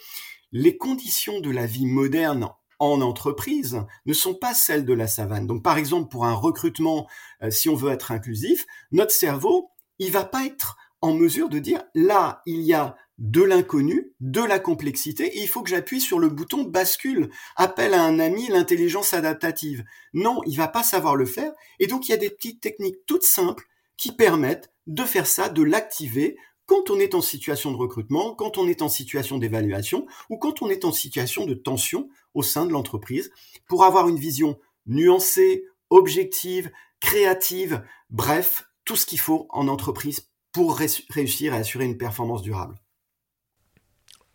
les 0.51 0.77
conditions 0.77 1.41
de 1.41 1.51
la 1.51 1.67
vie 1.67 1.85
moderne 1.85 2.49
en 2.79 3.01
entreprise 3.01 3.83
ne 4.05 4.13
sont 4.13 4.35
pas 4.35 4.53
celles 4.53 4.85
de 4.85 4.93
la 4.93 5.07
savane. 5.07 5.47
Donc 5.47 5.63
par 5.63 5.77
exemple, 5.77 6.09
pour 6.09 6.25
un 6.25 6.33
recrutement, 6.33 7.07
euh, 7.43 7.51
si 7.51 7.69
on 7.69 7.75
veut 7.75 7.91
être 7.91 8.11
inclusif, 8.11 8.65
notre 8.91 9.13
cerveau, 9.13 9.69
il 9.99 10.11
va 10.11 10.25
pas 10.25 10.45
être 10.45 10.77
en 11.01 11.13
mesure 11.13 11.49
de 11.49 11.59
dire 11.59 11.83
là, 11.93 12.41
il 12.45 12.61
y 12.61 12.73
a 12.73 12.95
de 13.17 13.41
l'inconnu, 13.41 14.11
de 14.19 14.41
la 14.41 14.59
complexité, 14.59 15.37
et 15.37 15.41
il 15.41 15.47
faut 15.47 15.61
que 15.61 15.69
j'appuie 15.69 16.01
sur 16.01 16.19
le 16.19 16.29
bouton 16.29 16.63
bascule, 16.63 17.29
appelle 17.55 17.93
à 17.93 18.03
un 18.03 18.19
ami 18.19 18.47
l'intelligence 18.49 19.13
adaptative. 19.13 19.85
Non, 20.13 20.41
il 20.45 20.57
va 20.57 20.67
pas 20.67 20.83
savoir 20.83 21.15
le 21.15 21.25
faire, 21.25 21.53
et 21.79 21.87
donc 21.87 22.07
il 22.07 22.11
y 22.11 22.15
a 22.15 22.17
des 22.17 22.29
petites 22.29 22.61
techniques 22.61 23.05
toutes 23.05 23.23
simples 23.23 23.65
qui 23.97 24.11
permettent 24.11 24.71
de 24.87 25.03
faire 25.03 25.27
ça, 25.27 25.47
de 25.47 25.63
l'activer 25.63 26.37
quand 26.65 26.89
on 26.89 26.99
est 26.99 27.15
en 27.15 27.21
situation 27.21 27.71
de 27.71 27.77
recrutement, 27.77 28.33
quand 28.33 28.57
on 28.57 28.67
est 28.67 28.81
en 28.81 28.89
situation 28.89 29.37
d'évaluation 29.37 30.07
ou 30.29 30.37
quand 30.37 30.61
on 30.61 30.69
est 30.69 30.85
en 30.85 30.91
situation 30.91 31.45
de 31.45 31.53
tension 31.53 32.09
au 32.33 32.43
sein 32.43 32.65
de 32.65 32.71
l'entreprise 32.71 33.31
pour 33.67 33.83
avoir 33.83 34.07
une 34.07 34.19
vision 34.19 34.59
nuancée, 34.87 35.65
objective, 35.89 36.71
créative, 36.99 37.83
bref, 38.09 38.67
tout 38.83 38.95
ce 38.95 39.05
qu'il 39.05 39.19
faut 39.19 39.47
en 39.49 39.67
entreprise 39.67 40.29
pour 40.51 40.77
réussir 40.77 41.53
à 41.53 41.57
assurer 41.57 41.85
une 41.85 41.97
performance 41.97 42.41
durable. 42.41 42.79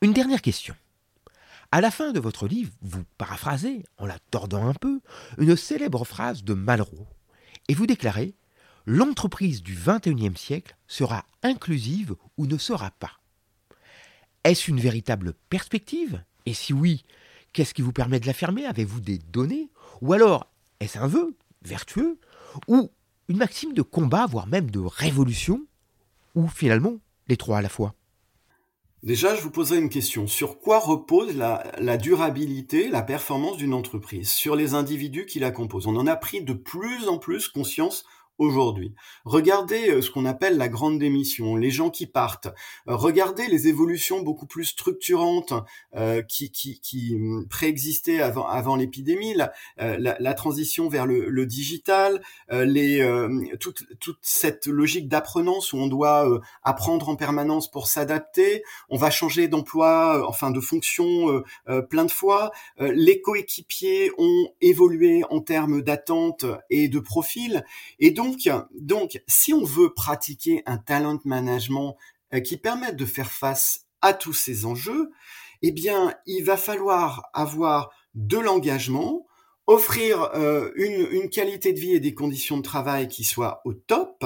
Une 0.03 0.13
dernière 0.13 0.43
question. 0.43 0.75
À 1.73 1.81
la 1.81 1.91
fin 1.91 2.13
de 2.13 2.21
votre 2.21 2.49
livre, 2.49 2.73
vous 2.83 3.05
paraphrasez, 3.17 3.85
en 3.97 4.07
la 4.07 4.19
tordant 4.31 4.67
un 4.67 4.75
peu, 4.75 5.01
une 5.39 5.57
célèbre 5.57 6.05
phrase 6.05 6.43
de 6.43 6.55
Malraux, 6.55 7.07
et 7.69 7.75
vous 7.75 7.87
déclarez 7.87 8.35
l'entreprise 8.87 9.63
du 9.63 9.75
XXIe 9.75 10.37
siècle 10.37 10.77
sera 10.87 11.25
inclusive 11.43 12.15
ou 12.37 12.47
ne 12.47 12.59
sera 12.59 12.91
pas. 12.93 13.21
Est-ce 14.45 14.71
une 14.71 14.81
véritable 14.81 15.35
perspective? 15.49 16.25
Et 16.47 16.55
si 16.55 16.73
oui, 16.73 17.05
qu'est-ce 17.53 17.75
qui 17.75 17.83
vous 17.83 17.93
permet 17.93 18.21
de 18.21 18.27
l'affirmer? 18.27 18.65
Avez-vous 18.65 19.01
des 19.01 19.19
données? 19.19 19.71
Ou 20.01 20.13
alors, 20.13 20.51
est-ce 20.81 20.99
un 20.99 21.07
vœu 21.07 21.37
vertueux? 21.63 22.19
Ou 22.67 22.91
une 23.29 23.37
maxime 23.37 23.75
de 23.75 23.83
combat, 23.83 24.27
voire 24.27 24.47
même 24.47 24.71
de 24.71 24.81
révolution? 24.81 25.67
Ou 26.35 26.49
finalement, 26.49 26.97
les 27.29 27.37
trois 27.37 27.59
à 27.59 27.63
la 27.63 27.69
fois? 27.69 27.95
Déjà, 29.03 29.35
je 29.35 29.41
vous 29.41 29.51
poserai 29.51 29.79
une 29.79 29.89
question. 29.89 30.27
Sur 30.27 30.59
quoi 30.59 30.79
repose 30.79 31.35
la, 31.35 31.71
la 31.79 31.97
durabilité, 31.97 32.89
la 32.89 33.03
performance 33.03 33.57
d'une 33.57 33.73
entreprise? 33.73 34.29
Sur 34.29 34.57
les 34.57 34.75
individus 34.75 35.25
qui 35.25 35.39
la 35.39 35.51
composent? 35.51 35.87
On 35.87 35.97
en 35.97 36.07
a 36.07 36.17
pris 36.17 36.43
de 36.43 36.53
plus 36.53 37.09
en 37.09 37.17
plus 37.19 37.49
conscience 37.49 38.05
aujourd'hui. 38.41 38.95
Regardez 39.25 39.91
euh, 39.91 40.03
ce 40.03 40.11
qu'on 40.11 40.25
appelle 40.25 40.57
la 40.57 40.69
grande 40.69 40.99
démission, 40.99 41.57
les 41.57 41.71
gens 41.71 41.91
qui 41.91 42.07
partent. 42.07 42.49
Euh, 42.89 42.97
regardez 42.97 43.47
les 43.47 43.69
évolutions 43.69 44.23
beaucoup 44.23 44.47
plus 44.47 44.65
structurantes 44.65 45.53
euh, 45.95 46.23
qui, 46.23 46.51
qui, 46.51 46.81
qui 46.81 47.15
hum, 47.15 47.47
préexistaient 47.49 48.23
avant, 48.23 48.49
avant 48.49 48.77
l'épidémie, 48.77 49.35
la, 49.35 49.53
la, 49.79 50.35
transition 50.35 50.89
vers 50.89 51.07
le, 51.07 51.29
le 51.29 51.45
digital, 51.45 52.23
les, 52.51 53.07
toute, 53.59 53.85
toute 53.99 54.19
cette 54.23 54.67
logique 54.67 55.09
d'apprenance 55.09 55.75
où 55.75 55.77
on 55.77 55.87
doit 55.87 56.41
apprendre 56.63 57.11
en 57.11 57.17
permanence 57.17 57.71
pour 57.71 57.89
s'adapter. 57.89 58.63
On 58.89 58.97
va 58.97 59.11
changer 59.11 59.49
d'emploi, 59.49 60.25
enfin 60.27 60.51
de 60.51 60.61
fonction 60.61 61.43
plein 61.91 62.07
de 62.07 62.11
fois. 62.11 62.53
les 62.79 63.21
coéquipiers 63.21 64.13
ont 64.17 64.49
évolué 64.63 65.23
en 65.29 65.41
termes 65.41 65.83
d'attente 65.83 66.47
et 66.71 66.89
de 66.89 67.01
profil. 67.01 67.65
Et 67.99 68.13
donc, 68.13 68.30
donc, 68.73 69.21
si 69.27 69.53
on 69.53 69.65
veut 69.65 69.93
pratiquer 69.95 70.63
un 70.67 70.79
talent 70.79 71.19
management 71.25 71.97
euh, 72.35 72.41
qui 72.41 72.57
permette 72.57 72.97
de 72.97 73.05
faire 73.05 73.31
face 73.31 73.87
à 74.01 74.13
tous 74.13 74.33
ces 74.33 74.65
enjeux, 74.65 75.11
eh 75.63 75.73
bien, 75.73 76.15
il 76.27 76.45
va 76.45 76.57
falloir 76.57 77.29
avoir 77.35 77.91
de 78.15 78.39
l'engagement, 78.39 79.27
offrir 79.67 80.31
euh, 80.35 80.73
une, 80.75 81.29
qualité 81.31 81.73
de 81.73 81.79
vie 81.79 81.93
et 81.93 82.01
des 82.01 82.15
conditions 82.15 82.57
de 82.57 82.63
travail 82.63 83.07
qui 83.07 83.23
soient 83.23 83.61
au 83.65 83.73
top. 83.73 84.25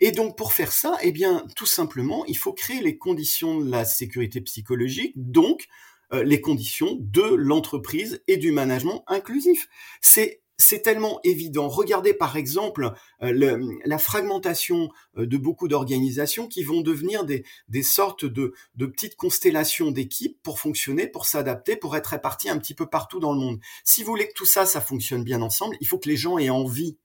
Et 0.00 0.12
donc 0.12 0.36
pour 0.36 0.52
faire 0.52 0.72
ça, 0.72 0.98
eh 1.02 1.10
bien 1.10 1.46
tout 1.56 1.66
simplement, 1.66 2.24
il 2.26 2.36
faut 2.36 2.52
créer 2.52 2.82
les 2.82 2.98
conditions 2.98 3.60
de 3.60 3.70
la 3.70 3.86
sécurité 3.86 4.42
psychologique, 4.42 5.14
donc 5.16 5.68
euh, 6.12 6.22
les 6.22 6.42
conditions 6.42 6.98
de 7.00 7.22
l'entreprise 7.22 8.22
et 8.26 8.36
du 8.36 8.52
management 8.52 9.04
inclusif. 9.06 9.68
C'est 10.02 10.42
c'est 10.58 10.82
tellement 10.82 11.20
évident. 11.24 11.68
Regardez 11.68 12.14
par 12.14 12.36
exemple 12.36 12.92
euh, 13.22 13.76
la 13.84 13.98
fragmentation 13.98 14.90
euh, 15.16 15.26
de 15.26 15.36
beaucoup 15.36 15.68
d'organisations 15.68 16.46
qui 16.46 16.62
vont 16.62 16.80
devenir 16.80 17.24
des, 17.24 17.44
sortes 17.82 18.24
de, 18.24 18.54
petites 18.78 19.16
constellations 19.16 19.90
d'équipes 19.90 20.38
pour 20.42 20.60
fonctionner, 20.60 21.06
pour 21.06 21.26
s'adapter, 21.26 21.76
pour 21.76 21.96
être 21.96 22.08
réparties 22.08 22.48
un 22.48 22.58
petit 22.58 22.74
peu 22.74 22.86
partout 22.86 23.20
dans 23.20 23.32
le 23.32 23.40
monde. 23.40 23.60
Si 23.84 24.02
vous 24.02 24.10
voulez 24.12 24.28
que 24.28 24.34
tout 24.34 24.46
ça, 24.46 24.66
ça 24.66 24.80
fonctionne 24.80 25.24
bien 25.24 25.42
ensemble, 25.42 25.76
il 25.80 25.86
faut 25.86 25.98
que 25.98 26.08
les 26.08 26.16
gens 26.16 26.38
aient 26.38 26.50
envie. 26.50 26.98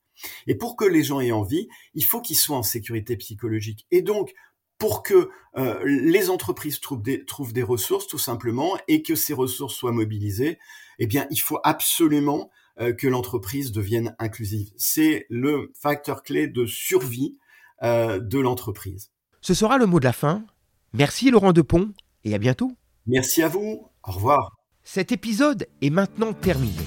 Et 0.47 0.55
pour 0.55 0.75
que 0.75 0.85
les 0.85 1.03
gens 1.03 1.21
aient 1.21 1.31
envie, 1.31 1.69
il 1.93 2.03
faut 2.03 2.21
qu'ils 2.21 2.35
soient 2.35 2.57
en 2.57 2.63
sécurité 2.63 3.15
psychologique. 3.15 3.87
Et 3.89 4.01
donc, 4.01 4.33
pour 4.77 5.03
que 5.03 5.29
euh, 5.57 5.79
les 5.85 6.29
entreprises 6.29 6.79
trouvent 6.79 7.01
des, 7.01 7.25
trouvent 7.25 7.53
des 7.53 7.63
ressources 7.63 8.07
tout 8.07 8.17
simplement 8.17 8.77
et 8.87 9.01
que 9.01 9.15
ces 9.15 9.33
ressources 9.33 9.75
soient 9.75 9.91
mobilisées, 9.91 10.57
eh 10.99 11.07
bien, 11.07 11.27
il 11.31 11.39
faut 11.39 11.59
absolument 11.63 12.49
que 12.79 13.07
l'entreprise 13.07 13.71
devienne 13.71 14.15
inclusive. 14.19 14.71
C'est 14.77 15.25
le 15.29 15.71
facteur 15.75 16.23
clé 16.23 16.47
de 16.47 16.65
survie 16.65 17.37
euh, 17.81 18.19
de 18.19 18.39
l'entreprise. 18.39 19.11
Ce 19.39 19.53
sera 19.53 19.77
le 19.77 19.85
mot 19.85 20.01
de 20.01 20.05
la 20.05 20.11
fin. 20.11 20.43
Merci 20.91 21.31
Laurent 21.31 21.53
Depont 21.53 21.93
et 22.25 22.35
à 22.35 22.37
bientôt. 22.37 22.73
Merci 23.05 23.41
à 23.41 23.47
vous. 23.47 23.87
Au 24.03 24.11
revoir. 24.11 24.57
Cet 24.83 25.13
épisode 25.13 25.65
est 25.81 25.89
maintenant 25.89 26.33
terminé. 26.33 26.83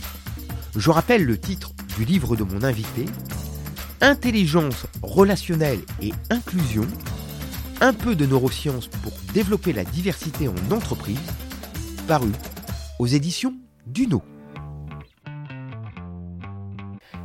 Je 0.77 0.91
rappelle 0.91 1.25
le 1.25 1.39
titre 1.39 1.73
du 1.97 2.05
livre 2.05 2.37
de 2.37 2.43
mon 2.43 2.63
invité, 2.63 3.07
Intelligence 4.03 4.87
relationnelle 5.03 5.81
et 6.03 6.13
inclusion, 6.29 6.87
un 7.81 7.95
peu 7.95 8.15
de 8.15 8.27
neurosciences 8.27 8.89
pour 8.89 9.13
développer 9.33 9.73
la 9.73 9.85
diversité 9.85 10.49
en 10.49 10.73
entreprise, 10.73 11.21
paru 12.07 12.33
aux 12.99 13.07
éditions 13.07 13.55
Duno. 13.87 14.23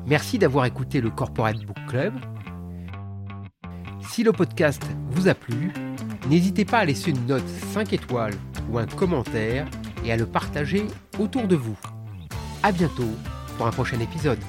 Merci 0.08 0.39
d'avoir 0.39 0.63
écouté 0.63 1.02
le 1.02 1.10
Corporate 1.10 1.58
Book 1.65 1.76
Club. 1.89 2.13
Si 4.10 4.24
le 4.24 4.32
podcast 4.32 4.82
vous 5.10 5.28
a 5.28 5.34
plu, 5.34 5.74
n'hésitez 6.30 6.63
pas 6.63 6.80
à 6.80 6.86
laisser 6.86 7.12
une 7.12 7.26
note 7.26 7.48
5 7.74 7.91
étoiles 7.91 8.36
ou 8.72 8.80
un 8.80 8.86
commentaire 8.86 9.67
et 10.06 10.13
à 10.13 10.15
le 10.15 10.26
partager 10.26 10.88
autour 11.20 11.50
de 11.50 11.58
vous. 11.58 11.78
A 12.63 12.72
bientôt 12.72 13.12
pour 13.58 13.67
un 13.67 13.72
prochain 13.72 14.00
épisode. 14.00 14.39